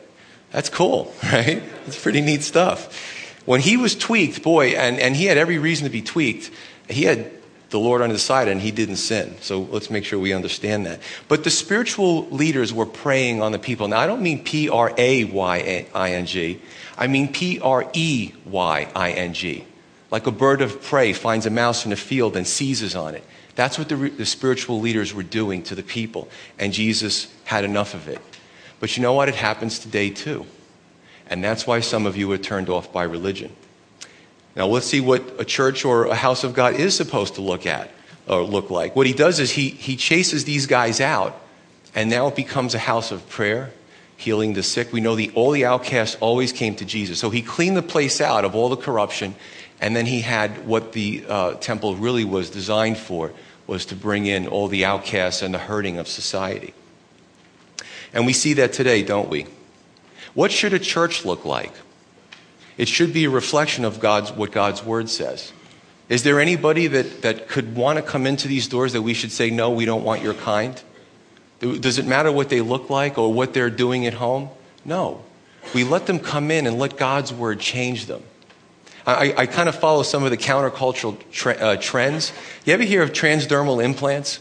[0.50, 1.62] That's cool, right?
[1.86, 3.20] It's pretty neat stuff.
[3.44, 6.50] When he was tweaked, boy, and, and he had every reason to be tweaked,
[6.88, 7.30] he had
[7.70, 9.34] the Lord on his side and he didn't sin.
[9.40, 11.00] So let's make sure we understand that.
[11.26, 13.88] But the spiritual leaders were preying on the people.
[13.88, 16.60] Now, I don't mean P R A Y I N G,
[16.96, 19.64] I mean P R E Y I N G.
[20.12, 23.24] like a bird of prey finds a mouse in a field and seizes on it.
[23.56, 27.94] That's what the, the spiritual leaders were doing to the people, and Jesus had enough
[27.94, 28.20] of it.
[28.78, 29.28] But you know what?
[29.28, 30.46] It happens today too.
[31.28, 33.56] And that's why some of you are turned off by religion.
[34.54, 37.64] Now, let's see what a church or a house of God is supposed to look
[37.64, 37.90] at
[38.28, 38.94] or look like.
[38.94, 41.40] What he does is he, he chases these guys out,
[41.94, 43.70] and now it becomes a house of prayer,
[44.16, 44.92] healing the sick.
[44.92, 47.18] We know the, all the outcasts always came to Jesus.
[47.18, 49.34] So he cleaned the place out of all the corruption,
[49.82, 53.32] and then he had what the uh, temple really was designed for,
[53.66, 56.72] was to bring in all the outcasts and the hurting of society.
[58.14, 59.46] And we see that today, don't we?
[60.34, 61.72] What should a church look like?
[62.78, 65.52] It should be a reflection of God's, what God's word says.
[66.08, 69.32] Is there anybody that, that could want to come into these doors that we should
[69.32, 70.80] say, no, we don't want your kind?
[71.58, 74.48] Does it matter what they look like or what they're doing at home?
[74.84, 75.24] No.
[75.74, 78.22] We let them come in and let God's word change them.
[79.06, 82.32] I, I kind of follow some of the countercultural tre- uh, trends.
[82.64, 84.40] You ever hear of transdermal implants?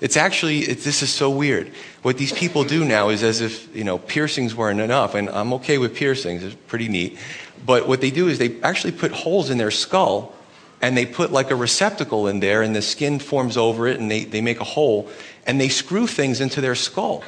[0.00, 1.72] It's actually, it, this is so weird.
[2.02, 5.52] What these people do now is as if, you know, piercings weren't enough, and I'm
[5.54, 7.18] okay with piercings, it's pretty neat.
[7.64, 10.34] But what they do is they actually put holes in their skull,
[10.80, 14.10] and they put like a receptacle in there, and the skin forms over it, and
[14.10, 15.10] they, they make a hole,
[15.46, 17.22] and they screw things into their skull.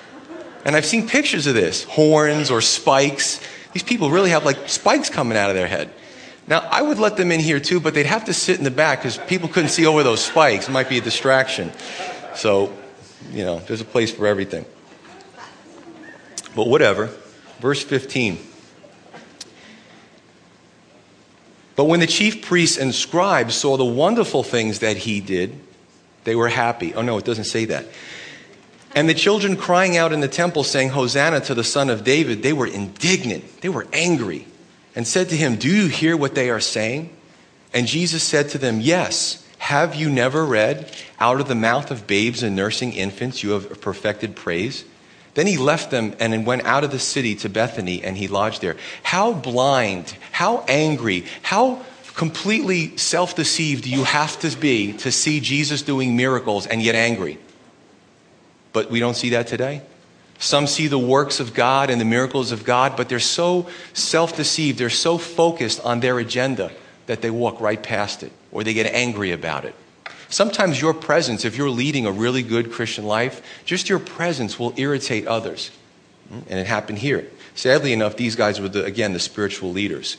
[0.65, 3.41] And I've seen pictures of this horns or spikes.
[3.75, 5.93] These people really have like spikes coming out of their head.
[6.47, 8.71] Now, I would let them in here too, but they'd have to sit in the
[8.71, 10.69] back because people couldn't see over those spikes.
[10.69, 11.73] It might be a distraction.
[12.35, 12.73] So,
[13.31, 14.65] you know, there's a place for everything.
[16.57, 17.11] But whatever.
[17.61, 18.39] Verse 15.
[21.77, 25.59] But when the chief priests and scribes saw the wonderful things that he did,
[26.25, 26.93] they were happy.
[26.95, 27.87] Oh, no, it doesn't say that.
[28.95, 32.43] And the children crying out in the temple, saying, Hosanna to the Son of David,
[32.43, 33.63] they were indignant.
[33.63, 34.47] They were angry
[34.95, 37.11] and said to him, Do you hear what they are saying?
[37.73, 39.39] And Jesus said to them, Yes.
[39.59, 43.81] Have you never read, Out of the mouth of babes and nursing infants you have
[43.81, 44.85] perfected praise?
[45.35, 48.61] Then he left them and went out of the city to Bethany and he lodged
[48.61, 48.77] there.
[49.03, 51.83] How blind, how angry, how
[52.17, 57.39] completely self deceived you have to be to see Jesus doing miracles and yet angry?
[58.73, 59.83] But we don't see that today.
[60.43, 64.35] Some see the works of God and the miracles of God, but they're so self
[64.37, 66.73] deceived, they're so focused on their agenda
[67.07, 69.77] that they walk right past it or they get angry about it.
[70.29, 74.75] Sometimes your presence, if you're leading a really good Christian life, just your presence will
[74.77, 75.71] irritate others.
[76.29, 77.31] And it happened here.
[77.55, 80.17] Sadly enough, these guys were, the, again, the spiritual leaders.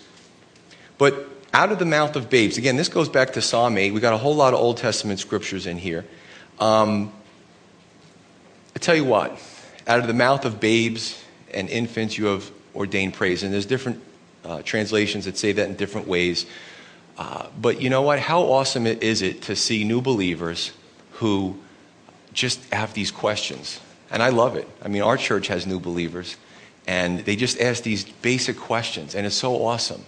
[0.97, 3.91] But out of the mouth of babes, again, this goes back to Psalm 8.
[3.91, 6.05] We got a whole lot of Old Testament scriptures in here.
[6.62, 7.12] Um,
[8.73, 9.38] I tell you what,
[9.88, 11.22] out of the mouth of babes
[11.54, 13.43] and infants, you have ordained praise.
[13.43, 14.02] And there's different
[14.43, 16.46] uh, translations that say that in different ways.
[17.17, 18.19] Uh, but you know what?
[18.19, 20.72] How awesome is it to see new believers
[21.13, 21.58] who
[22.34, 23.80] just have these questions?
[24.10, 24.67] And I love it.
[24.84, 26.36] I mean, our church has new believers,
[26.88, 30.06] and they just ask these basic questions, and it's so awesome.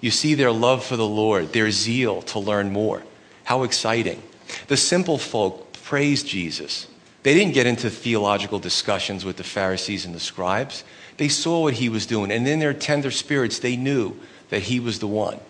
[0.00, 3.02] You see their love for the Lord, their zeal to learn more.
[3.44, 4.22] How exciting.
[4.68, 6.86] The simple folk praise Jesus.
[7.26, 10.84] They didn't get into theological discussions with the Pharisees and the scribes.
[11.16, 14.16] They saw what he was doing, and in their tender spirits, they knew
[14.50, 15.40] that he was the one.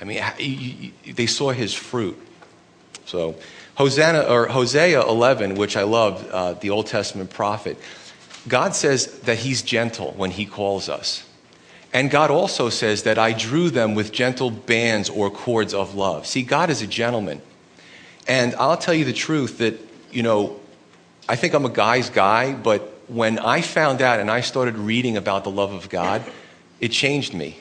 [0.00, 0.22] I mean,
[1.04, 2.16] they saw his fruit.
[3.06, 3.34] So,
[3.74, 7.76] Hosanna or Hosea 11, which I love, uh, the Old Testament prophet,
[8.46, 11.28] God says that he's gentle when he calls us.
[11.92, 16.24] And God also says that I drew them with gentle bands or cords of love.
[16.24, 17.42] See, God is a gentleman.
[18.28, 19.80] And I'll tell you the truth that,
[20.12, 20.60] you know,
[21.28, 25.16] I think I'm a guy's guy, but when I found out and I started reading
[25.16, 26.22] about the love of God,
[26.80, 27.58] it changed me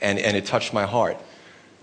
[0.00, 1.16] and, and it touched my heart.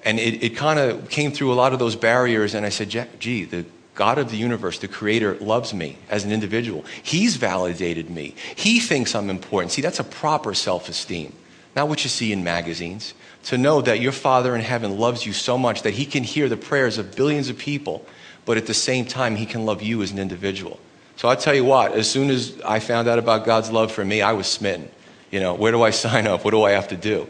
[0.04, 2.90] And it, it kind of came through a lot of those barriers, and I said,
[3.20, 3.66] gee, the
[3.96, 6.86] God of the universe, the creator, loves me as an individual.
[7.04, 8.34] He's validated me.
[8.56, 9.74] He thinks I'm important.
[9.74, 11.34] See, that's a proper self esteem,
[11.76, 13.14] not what you see in magazines.
[13.44, 16.48] To know that your Father in heaven loves you so much that he can hear
[16.48, 18.06] the prayers of billions of people,
[18.46, 20.80] but at the same time, he can love you as an individual.
[21.20, 24.06] So I'll tell you what, as soon as I found out about God's love for
[24.06, 24.90] me, I was smitten.
[25.32, 26.46] You know, where do I sign up?
[26.46, 27.28] What do I have to do?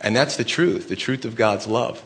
[0.00, 2.00] And that's the truth, the truth of God's love.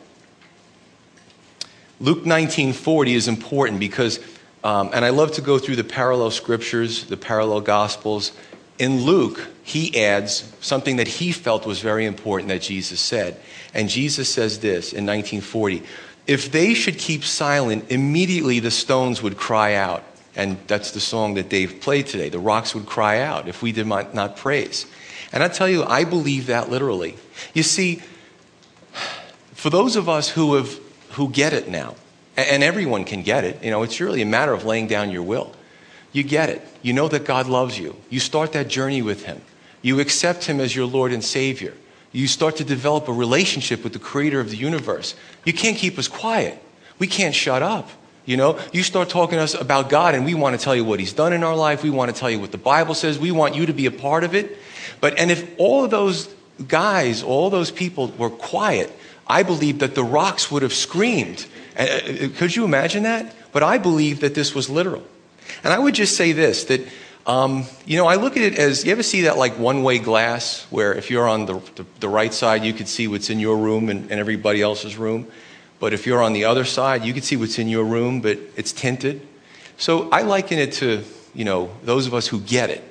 [2.00, 4.18] Luke 19:40 is important because,
[4.64, 8.32] um, and I love to go through the parallel scriptures, the parallel gospels.
[8.78, 13.38] In Luke, he adds something that he felt was very important that Jesus said.
[13.74, 15.82] And Jesus says this in 1940
[16.26, 20.02] If they should keep silent, immediately the stones would cry out.
[20.36, 22.28] And that's the song that Dave played today.
[22.28, 24.86] The rocks would cry out if we did not, praise.
[25.32, 27.16] And I tell you, I believe that literally.
[27.54, 28.02] You see,
[29.54, 30.78] for those of us who have
[31.16, 31.94] who get it now.
[32.36, 33.64] And everyone can get it.
[33.64, 35.52] You know, it's really a matter of laying down your will.
[36.12, 36.66] You get it.
[36.82, 37.96] You know that God loves you.
[38.10, 39.40] You start that journey with Him.
[39.80, 41.72] You accept Him as your Lord and Savior.
[42.12, 45.14] You start to develop a relationship with the Creator of the universe.
[45.46, 46.62] You can't keep us quiet.
[46.98, 47.88] We can't shut up.
[48.26, 50.84] You know, you start talking to us about God, and we want to tell you
[50.84, 51.82] what He's done in our life.
[51.82, 53.18] We want to tell you what the Bible says.
[53.18, 54.58] We want you to be a part of it.
[55.00, 56.28] But, and if all of those
[56.66, 58.92] guys, all those people were quiet,
[59.26, 61.46] I believe that the rocks would have screamed.
[61.78, 63.34] Uh, uh, could you imagine that?
[63.52, 65.02] But I believe that this was literal.
[65.62, 66.80] And I would just say this that,
[67.26, 69.98] um, you know, I look at it as you ever see that like one way
[69.98, 73.40] glass where if you're on the, the, the, right side, you could see what's in
[73.40, 75.26] your room and, and everybody else's room.
[75.86, 78.40] But if you're on the other side, you can see what's in your room, but
[78.56, 79.24] it's tinted.
[79.76, 82.82] So I liken it to, you know, those of us who get it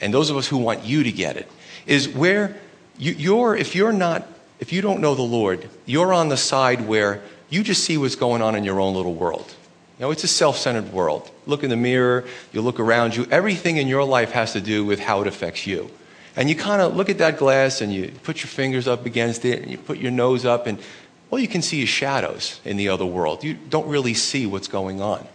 [0.00, 1.50] and those of us who want you to get it
[1.88, 2.56] is where
[2.98, 4.28] you, are if you're not,
[4.60, 7.20] if you don't know the Lord, you're on the side where
[7.50, 9.52] you just see what's going on in your own little world.
[9.98, 11.28] You know, it's a self centered world.
[11.46, 14.84] Look in the mirror, you look around you, everything in your life has to do
[14.84, 15.90] with how it affects you.
[16.36, 19.44] And you kind of look at that glass and you put your fingers up against
[19.44, 20.78] it and you put your nose up, and
[21.30, 23.42] all you can see is shadows in the other world.
[23.42, 25.26] You don't really see what's going on.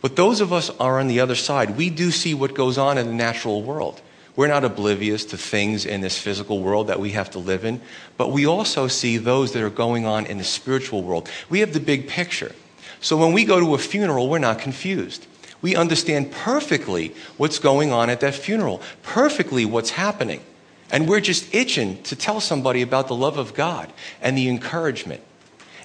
[0.00, 1.76] But those of us are on the other side.
[1.76, 4.00] We do see what goes on in the natural world.
[4.36, 7.80] We're not oblivious to things in this physical world that we have to live in,
[8.16, 11.28] but we also see those that are going on in the spiritual world.
[11.48, 12.52] We have the big picture.
[13.00, 15.26] So when we go to a funeral, we're not confused.
[15.62, 20.42] We understand perfectly what's going on at that funeral, perfectly what's happening.
[20.90, 25.22] And we're just itching to tell somebody about the love of God and the encouragement.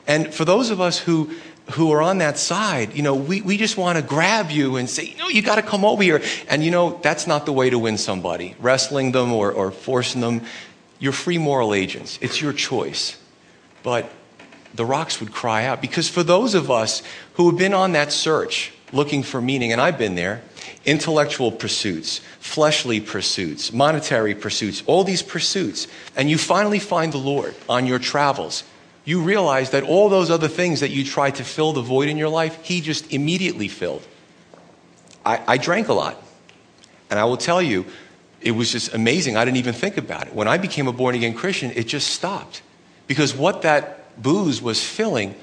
[0.06, 1.32] And for those of us who
[1.72, 4.90] who are on that side, you know, we, we just want to grab you and
[4.90, 6.22] say, you know, you got to come over here.
[6.48, 8.56] And you know, that's not the way to win somebody.
[8.60, 10.42] Wrestling them or, or forcing them.
[10.98, 12.18] You're free moral agents.
[12.22, 13.22] It's your choice.
[13.84, 14.10] But
[14.74, 15.82] the rocks would cry out.
[15.82, 19.82] Because for those of us who have been on that search, looking for meaning, and
[19.82, 20.42] I've been there,
[20.86, 27.56] intellectual pursuits, fleshly pursuits, monetary pursuits, all these pursuits, and you finally find the Lord
[27.68, 28.64] on your travels,
[29.06, 32.18] you realize that all those other things that you tried to fill the void in
[32.18, 34.06] your life, He just immediately filled.
[35.26, 36.22] I, I drank a lot.
[37.10, 37.86] And I will tell you,
[38.42, 39.36] it was just amazing.
[39.36, 40.34] I didn't even think about it.
[40.34, 42.62] When I became a born again Christian, it just stopped.
[43.08, 45.36] Because what that booze was filling,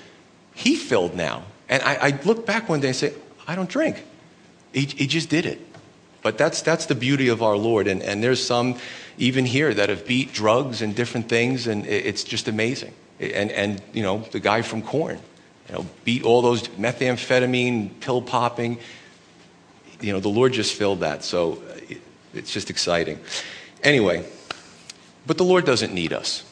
[0.55, 1.43] He filled now.
[1.69, 3.15] And I, I look back one day and say,
[3.47, 4.03] I don't drink.
[4.73, 5.61] He, he just did it.
[6.23, 7.87] But that's, that's the beauty of our Lord.
[7.87, 8.79] And, and there's some,
[9.17, 12.93] even here, that have beat drugs and different things, and it's just amazing.
[13.21, 15.19] And, and you know, the guy from Korn,
[15.69, 18.79] you know, beat all those methamphetamine, pill popping.
[20.01, 21.25] You know, the Lord just filled that.
[21.25, 21.63] So
[22.35, 23.19] it's just exciting.
[23.83, 24.27] Anyway,
[25.27, 26.45] but the Lord doesn't need us.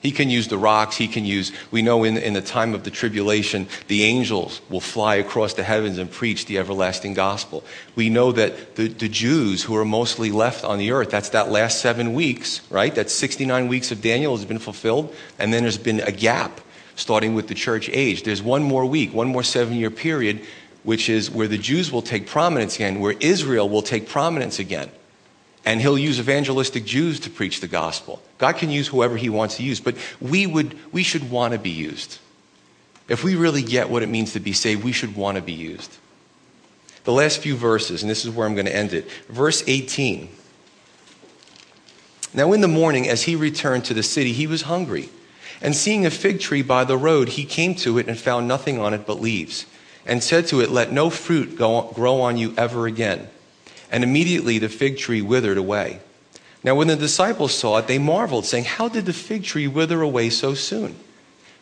[0.00, 0.96] He can use the rocks.
[0.96, 4.80] He can use, we know in, in the time of the tribulation, the angels will
[4.80, 7.62] fly across the heavens and preach the everlasting gospel.
[7.96, 11.50] We know that the, the Jews who are mostly left on the earth, that's that
[11.50, 12.94] last seven weeks, right?
[12.94, 15.14] That 69 weeks of Daniel has been fulfilled.
[15.38, 16.62] And then there's been a gap
[16.96, 18.22] starting with the church age.
[18.22, 20.40] There's one more week, one more seven year period,
[20.82, 24.90] which is where the Jews will take prominence again, where Israel will take prominence again.
[25.64, 28.22] And he'll use evangelistic Jews to preach the gospel.
[28.38, 31.58] God can use whoever he wants to use, but we, would, we should want to
[31.58, 32.18] be used.
[33.08, 35.52] If we really get what it means to be saved, we should want to be
[35.52, 35.98] used.
[37.04, 39.10] The last few verses, and this is where I'm going to end it.
[39.28, 40.28] Verse 18.
[42.32, 45.08] Now, in the morning, as he returned to the city, he was hungry.
[45.60, 48.78] And seeing a fig tree by the road, he came to it and found nothing
[48.78, 49.66] on it but leaves,
[50.06, 53.28] and said to it, Let no fruit go, grow on you ever again.
[53.90, 56.00] And immediately the fig tree withered away.
[56.62, 60.02] Now, when the disciples saw it, they marveled, saying, How did the fig tree wither
[60.02, 60.96] away so soon?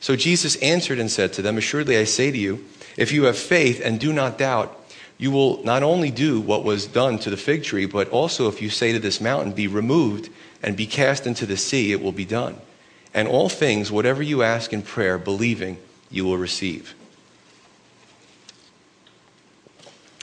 [0.01, 2.65] So Jesus answered and said to them, Assuredly I say to you,
[2.97, 4.75] if you have faith and do not doubt,
[5.17, 8.63] you will not only do what was done to the fig tree, but also if
[8.63, 10.31] you say to this mountain, Be removed
[10.63, 12.57] and be cast into the sea, it will be done.
[13.15, 15.79] And all things, whatever you ask in prayer, believing,
[16.11, 16.95] you will receive.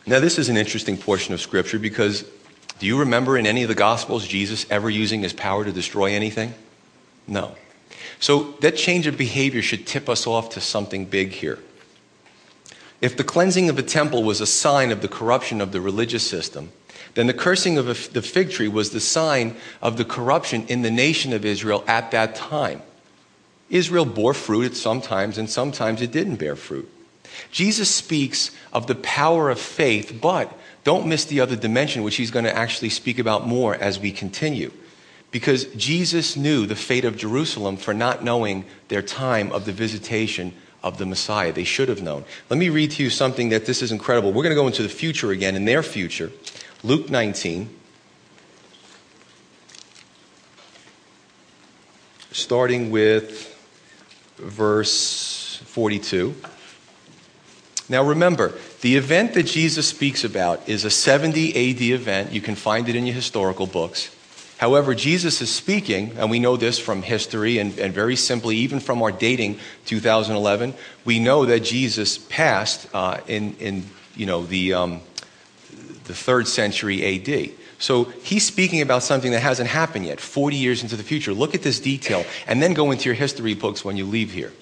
[0.08, 2.26] Now, this is an interesting portion of Scripture because
[2.80, 6.12] do you remember in any of the Gospels Jesus ever using his power to destroy
[6.12, 6.54] anything?
[7.28, 7.56] No.
[8.20, 11.60] So that change of behavior should tip us off to something big here.
[13.02, 16.26] If the cleansing of the temple was a sign of the corruption of the religious
[16.28, 16.72] system,
[17.16, 20.92] then the cursing of the fig tree was the sign of the corruption in the
[20.92, 22.82] nation of Israel at that time.
[23.70, 26.92] Israel bore fruit at sometimes, and sometimes it didn't bear fruit.
[27.52, 32.32] Jesus speaks of the power of faith, but don't miss the other dimension, which he's
[32.32, 34.72] going to actually speak about more as we continue.
[35.32, 40.54] Because Jesus knew the fate of Jerusalem for not knowing their time of the visitation
[40.84, 41.52] of the Messiah.
[41.52, 42.24] They should have known.
[42.50, 44.32] Let me read to you something that this is incredible.
[44.32, 46.32] We're going to go into the future again, in their future.
[46.84, 47.70] Luke 19.
[52.32, 53.52] Starting with
[54.38, 56.36] verse 42.
[57.88, 62.32] Now remember, the event that Jesus speaks about is a 70 AD event.
[62.32, 64.16] You can find it in your historical books.
[64.58, 68.80] However, Jesus is speaking, and we know this from history and, and very simply, even
[68.80, 70.74] from our dating 2011,
[71.04, 73.84] we know that Jesus passed uh, in, in
[74.16, 75.02] you know, the, um,
[76.06, 77.52] the third century AD.
[77.80, 81.34] So he's speaking about something that hasn't happened yet, 40 years into the future.
[81.34, 84.54] Look at this detail, and then go into your history books when you leave here.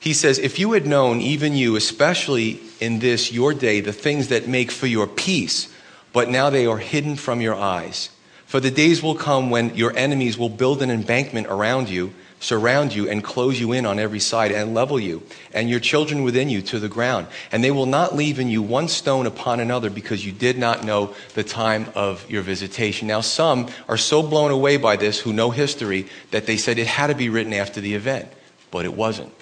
[0.00, 4.28] He says, If you had known, even you, especially in this your day, the things
[4.28, 5.72] that make for your peace,
[6.12, 8.08] but now they are hidden from your eyes.
[8.46, 12.94] For the days will come when your enemies will build an embankment around you, surround
[12.94, 15.22] you, and close you in on every side, and level you,
[15.52, 17.26] and your children within you to the ground.
[17.52, 20.82] And they will not leave in you one stone upon another, because you did not
[20.82, 23.06] know the time of your visitation.
[23.06, 26.86] Now, some are so blown away by this who know history that they said it
[26.86, 28.28] had to be written after the event,
[28.70, 29.32] but it wasn't.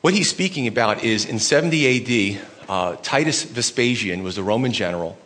[0.00, 5.18] What he's speaking about is in 70 AD, uh, Titus Vespasian was the Roman general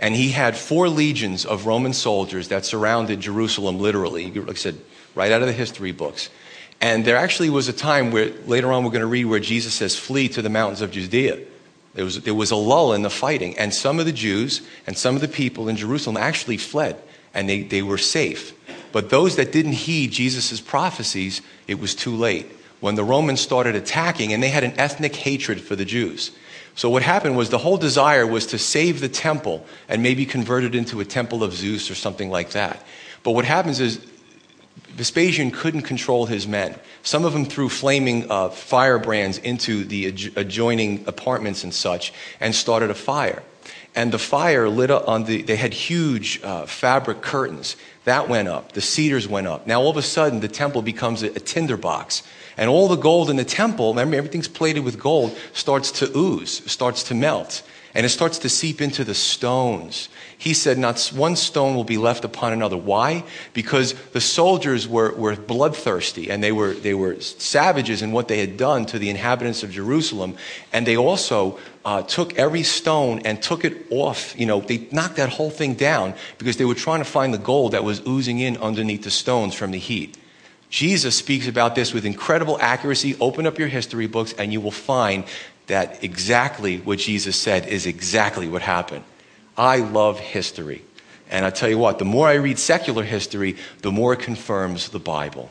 [0.00, 4.78] and he had four legions of Roman soldiers that surrounded Jerusalem literally, like I said,
[5.14, 6.30] right out of the history books.
[6.80, 9.74] And there actually was a time where, later on, we're going to read where Jesus
[9.74, 11.40] says, Flee to the mountains of Judea.
[11.94, 14.96] There was, there was a lull in the fighting, and some of the Jews and
[14.96, 16.96] some of the people in Jerusalem actually fled,
[17.34, 18.54] and they, they were safe.
[18.92, 22.46] But those that didn't heed Jesus' prophecies, it was too late.
[22.80, 26.30] When the Romans started attacking, and they had an ethnic hatred for the Jews.
[26.74, 30.62] So what happened was the whole desire was to save the temple and maybe convert
[30.62, 32.84] it into a temple of Zeus or something like that.
[33.24, 33.98] But what happens is
[34.90, 36.76] Vespasian couldn't control his men.
[37.02, 40.06] Some of them threw flaming uh, firebrands into the
[40.36, 43.42] adjoining apartments and such and started a fire.
[43.94, 47.76] And the fire lit up on the, they had huge uh, fabric curtains.
[48.08, 48.72] That went up.
[48.72, 49.66] The cedars went up.
[49.66, 52.22] Now all of a sudden, the temple becomes a, a tinderbox
[52.56, 56.68] and all the gold in the temple, remember everything's plated with gold, starts to ooze,
[56.70, 57.62] starts to melt.
[57.98, 60.08] And it starts to seep into the stones.
[60.38, 62.76] He said, Not one stone will be left upon another.
[62.76, 63.24] Why?
[63.54, 68.38] Because the soldiers were, were bloodthirsty and they were, they were savages in what they
[68.38, 70.36] had done to the inhabitants of Jerusalem.
[70.72, 74.38] And they also uh, took every stone and took it off.
[74.38, 77.38] You know, they knocked that whole thing down because they were trying to find the
[77.38, 80.16] gold that was oozing in underneath the stones from the heat.
[80.70, 83.16] Jesus speaks about this with incredible accuracy.
[83.20, 85.24] Open up your history books and you will find
[85.68, 89.04] that exactly what Jesus said is exactly what happened.
[89.56, 90.84] I love history.
[91.30, 94.88] And I tell you what, the more I read secular history, the more it confirms
[94.88, 95.50] the Bible.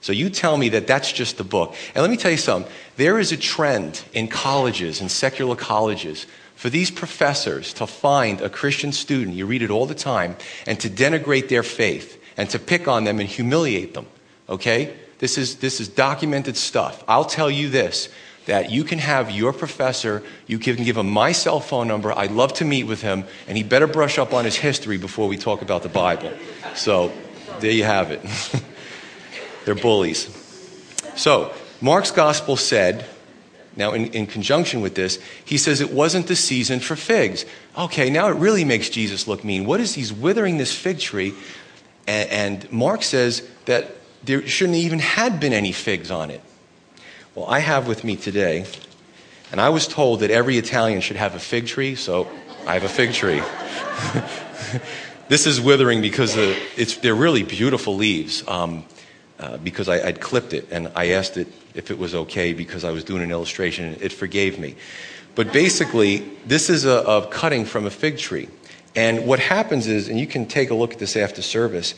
[0.00, 1.76] So you tell me that that's just the book.
[1.94, 2.70] And let me tell you something.
[2.96, 8.48] There is a trend in colleges and secular colleges for these professors to find a
[8.48, 10.36] Christian student, you read it all the time,
[10.66, 14.06] and to denigrate their faith and to pick on them and humiliate them.
[14.48, 14.94] Okay?
[15.18, 17.04] This is, this is documented stuff.
[17.06, 18.08] I'll tell you this
[18.46, 22.16] that you can have your professor, you can give him my cell phone number.
[22.16, 25.28] I'd love to meet with him, and he better brush up on his history before
[25.28, 26.32] we talk about the Bible.
[26.74, 27.12] So,
[27.60, 28.20] there you have it.
[29.64, 30.28] They're bullies.
[31.14, 33.04] So, Mark's gospel said,
[33.76, 37.44] now in, in conjunction with this, he says it wasn't the season for figs.
[37.78, 39.64] Okay, now it really makes Jesus look mean.
[39.64, 41.34] What is he's withering this fig tree?
[42.06, 46.40] and, and Mark says that there shouldn't even had been any figs on it.
[47.34, 48.66] Well, I have with me today,
[49.50, 52.28] and I was told that every Italian should have a fig tree, so
[52.66, 53.40] I have a fig tree.
[55.28, 58.46] this is withering because it's, they're really beautiful leaves.
[58.46, 58.84] Um,
[59.40, 62.84] uh, because I, would clipped it and I asked it if it was okay because
[62.84, 63.96] I was doing an illustration.
[64.00, 64.76] It forgave me.
[65.34, 68.48] But basically, this is a, a cutting from a fig tree.
[68.94, 71.94] And what happens is, and you can take a look at this after service,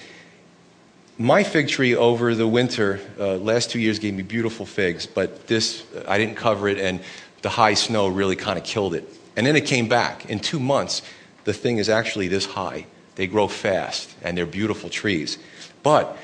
[1.18, 5.46] my fig tree over the winter, uh, last two years gave me beautiful figs, but
[5.46, 7.00] this, I didn't cover it, and
[7.42, 9.08] the high snow really kind of killed it.
[9.36, 10.28] And then it came back.
[10.30, 11.02] In two months,
[11.44, 12.86] the thing is actually this high.
[13.14, 15.38] They grow fast, and they're beautiful trees.
[15.82, 16.16] But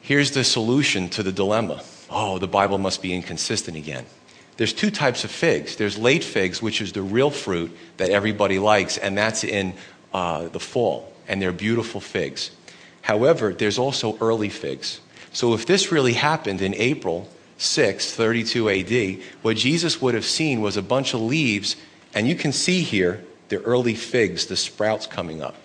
[0.00, 4.04] here's the solution to the dilemma oh, the Bible must be inconsistent again.
[4.56, 5.76] There's two types of figs.
[5.76, 9.74] There's late figs, which is the real fruit that everybody likes, and that's in
[10.12, 12.50] uh, the fall, and they're beautiful figs.
[13.02, 15.00] However, there's also early figs.
[15.32, 17.28] So if this really happened in April
[17.58, 21.76] 6, 32 AD, what Jesus would have seen was a bunch of leaves,
[22.14, 25.56] and you can see here the early figs, the sprouts coming up,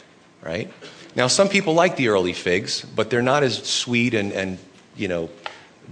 [0.42, 0.72] right?
[1.16, 4.60] Now, some people like the early figs, but they're not as sweet and, and
[4.96, 5.30] you know,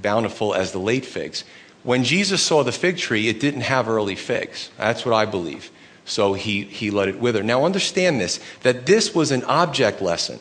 [0.02, 1.44] bountiful as the late figs.
[1.84, 4.70] When Jesus saw the fig tree, it didn't have early figs.
[4.78, 5.72] That's what I believe.
[6.06, 7.44] So he, he let it wither.
[7.44, 10.40] Now understand this that this was an object lesson.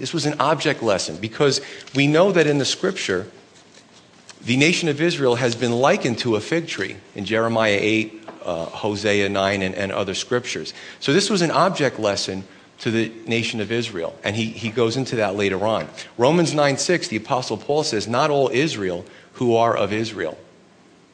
[0.00, 1.60] This was an object lesson because
[1.94, 3.26] we know that in the scripture,
[4.40, 8.64] the nation of Israel has been likened to a fig tree in Jeremiah 8, uh,
[8.64, 10.72] Hosea 9, and, and other scriptures.
[11.00, 12.44] So this was an object lesson
[12.78, 14.18] to the nation of Israel.
[14.24, 15.86] And he, he goes into that later on.
[16.16, 20.38] Romans 9 6, the Apostle Paul says, Not all Israel who are of Israel.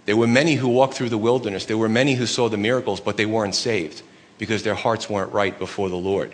[0.05, 1.65] There were many who walked through the wilderness.
[1.65, 4.03] There were many who saw the miracles, but they weren't saved
[4.39, 6.33] because their hearts weren't right before the Lord.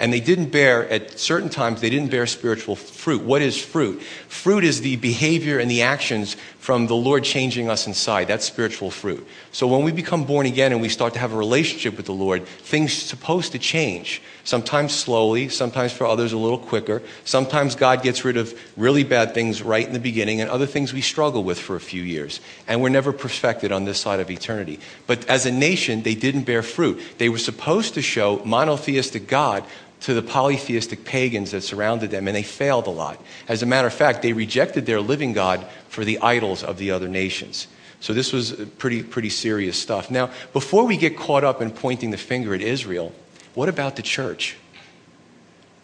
[0.00, 3.22] And they didn't bear, at certain times, they didn't bear spiritual fruit.
[3.22, 4.02] What is fruit?
[4.28, 8.26] Fruit is the behavior and the actions from the Lord changing us inside.
[8.26, 9.26] That's spiritual fruit.
[9.52, 12.14] So when we become born again and we start to have a relationship with the
[12.14, 14.22] Lord, things are supposed to change.
[14.44, 17.00] Sometimes slowly, sometimes for others a little quicker.
[17.24, 20.92] Sometimes God gets rid of really bad things right in the beginning, and other things
[20.92, 22.40] we struggle with for a few years.
[22.66, 24.80] And we're never perfected on this side of eternity.
[25.06, 27.00] But as a nation, they didn't bear fruit.
[27.18, 29.64] They were supposed to show monotheistic God
[30.00, 33.22] to the polytheistic pagans that surrounded them, and they failed a lot.
[33.46, 36.90] As a matter of fact, they rejected their living God for the idols of the
[36.90, 37.68] other nations.
[38.00, 40.10] So this was pretty, pretty serious stuff.
[40.10, 43.12] Now, before we get caught up in pointing the finger at Israel,
[43.54, 44.56] what about the church?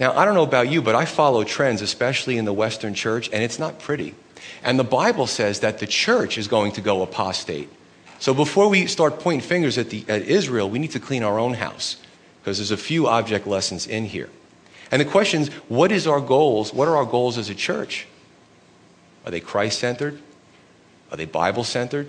[0.01, 3.29] Now, I don't know about you, but I follow trends, especially in the Western church,
[3.33, 4.15] and it's not pretty.
[4.63, 7.69] And the Bible says that the church is going to go apostate.
[8.21, 11.39] So before we start pointing fingers at, the, at Israel, we need to clean our
[11.39, 11.97] own house
[12.41, 14.31] because there's a few object lessons in here.
[14.91, 16.73] And the question is, what is our goals?
[16.73, 18.07] What are our goals as a church?
[19.25, 20.21] Are they Christ centered?
[21.11, 22.09] Are they Bible centered?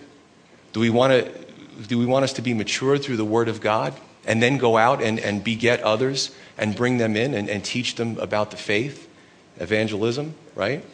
[0.74, 1.50] Do we want to
[1.88, 3.94] do we want us to be mature through the Word of God
[4.30, 7.96] and then go out and, and beget others and bring them in and, and teach
[7.96, 9.10] them about the faith?
[9.58, 10.86] Evangelism, right?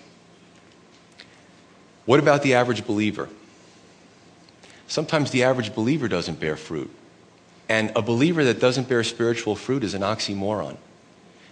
[2.06, 3.28] What about the average believer?
[4.88, 6.90] Sometimes the average believer doesn't bear fruit.
[7.68, 10.78] And a believer that doesn't bear spiritual fruit is an oxymoron.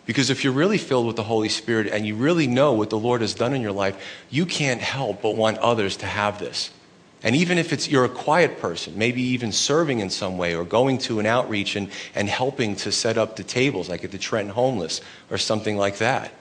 [0.05, 2.99] Because if you're really filled with the Holy Spirit and you really know what the
[2.99, 6.71] Lord has done in your life, you can't help but want others to have this.
[7.23, 10.65] And even if it's, you're a quiet person, maybe even serving in some way or
[10.65, 14.17] going to an outreach and, and helping to set up the tables, like at the
[14.17, 14.99] Trenton Homeless
[15.31, 16.33] or something like that.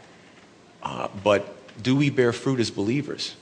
[0.83, 3.37] Uh, but do we bear fruit as believers?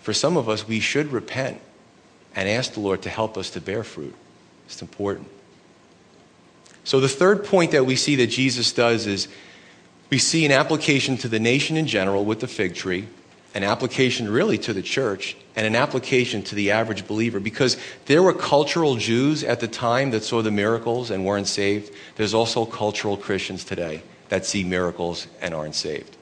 [0.00, 1.60] For some of us, we should repent
[2.34, 4.14] and ask the Lord to help us to bear fruit.
[4.66, 5.28] It's important.
[6.82, 9.28] So, the third point that we see that Jesus does is
[10.10, 13.08] we see an application to the nation in general with the fig tree,
[13.54, 17.76] an application really to the church, and an application to the average believer because
[18.06, 21.92] there were cultural Jews at the time that saw the miracles and weren't saved.
[22.16, 26.16] There's also cultural Christians today that see miracles and aren't saved.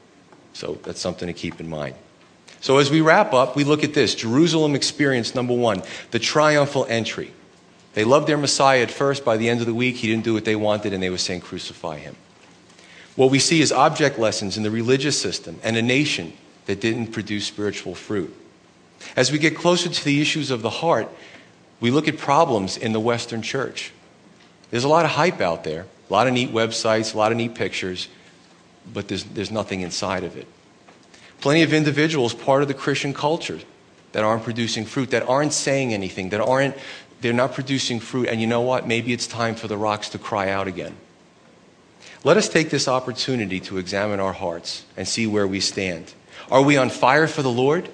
[0.53, 1.95] So, that's something to keep in mind.
[2.61, 6.87] So, as we wrap up, we look at this Jerusalem experience number one, the triumphal
[6.89, 7.33] entry.
[7.95, 9.25] They loved their Messiah at first.
[9.25, 11.19] By the end of the week, he didn't do what they wanted, and they were
[11.19, 12.17] saying, Crucify him.
[13.17, 16.33] What we see is object lessons in the religious system and a nation
[16.67, 18.35] that didn't produce spiritual fruit.
[19.17, 21.09] As we get closer to the issues of the heart,
[21.81, 23.93] we look at problems in the Western church.
[24.71, 27.39] There's a lot of hype out there, a lot of neat websites, a lot of
[27.39, 28.09] neat pictures,
[28.93, 30.47] but there's, there's nothing inside of it.
[31.41, 33.59] Plenty of individuals, part of the Christian culture,
[34.13, 36.77] that aren't producing fruit, that aren't saying anything, that aren't
[37.23, 38.29] they're not producing fruit.
[38.29, 38.87] And you know what?
[38.87, 40.97] Maybe it's time for the rocks to cry out again.
[42.25, 46.13] Let us take this opportunity to examine our hearts and see where we stand.
[46.51, 47.89] Are we on fire for the Lord?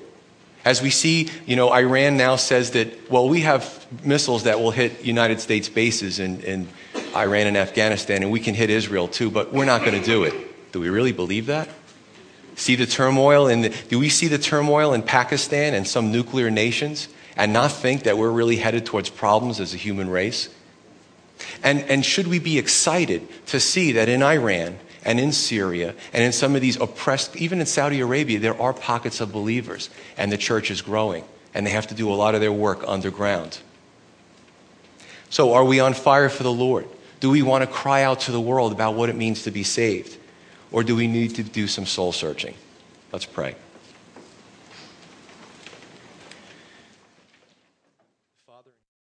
[0.65, 4.71] As we see, you know, Iran now says that, well, we have missiles that will
[4.71, 6.69] hit United States bases in, in
[7.17, 10.25] Iran and Afghanistan, and we can hit Israel too, but we're not going to do
[10.25, 10.73] it.
[10.73, 11.69] Do we really believe that?
[12.57, 16.51] See the turmoil in the, do we see the turmoil in Pakistan and some nuclear
[16.51, 17.09] nations?
[17.39, 20.51] and not think that we're really headed towards problems as a human race?
[21.63, 24.77] And, and should we be excited to see that in Iran
[25.09, 28.75] and in Syria and in some of these oppressed, even in Saudi Arabia, there are
[28.75, 29.89] pockets of believers
[30.19, 32.85] and the church is growing and they have to do a lot of their work
[32.87, 33.59] underground?
[35.31, 36.87] So, are we on fire for the Lord?
[37.21, 39.63] Do we want to cry out to the world about what it means to be
[39.63, 40.19] saved?
[40.73, 42.55] Or do we need to do some soul searching?
[43.11, 43.57] Let's pray.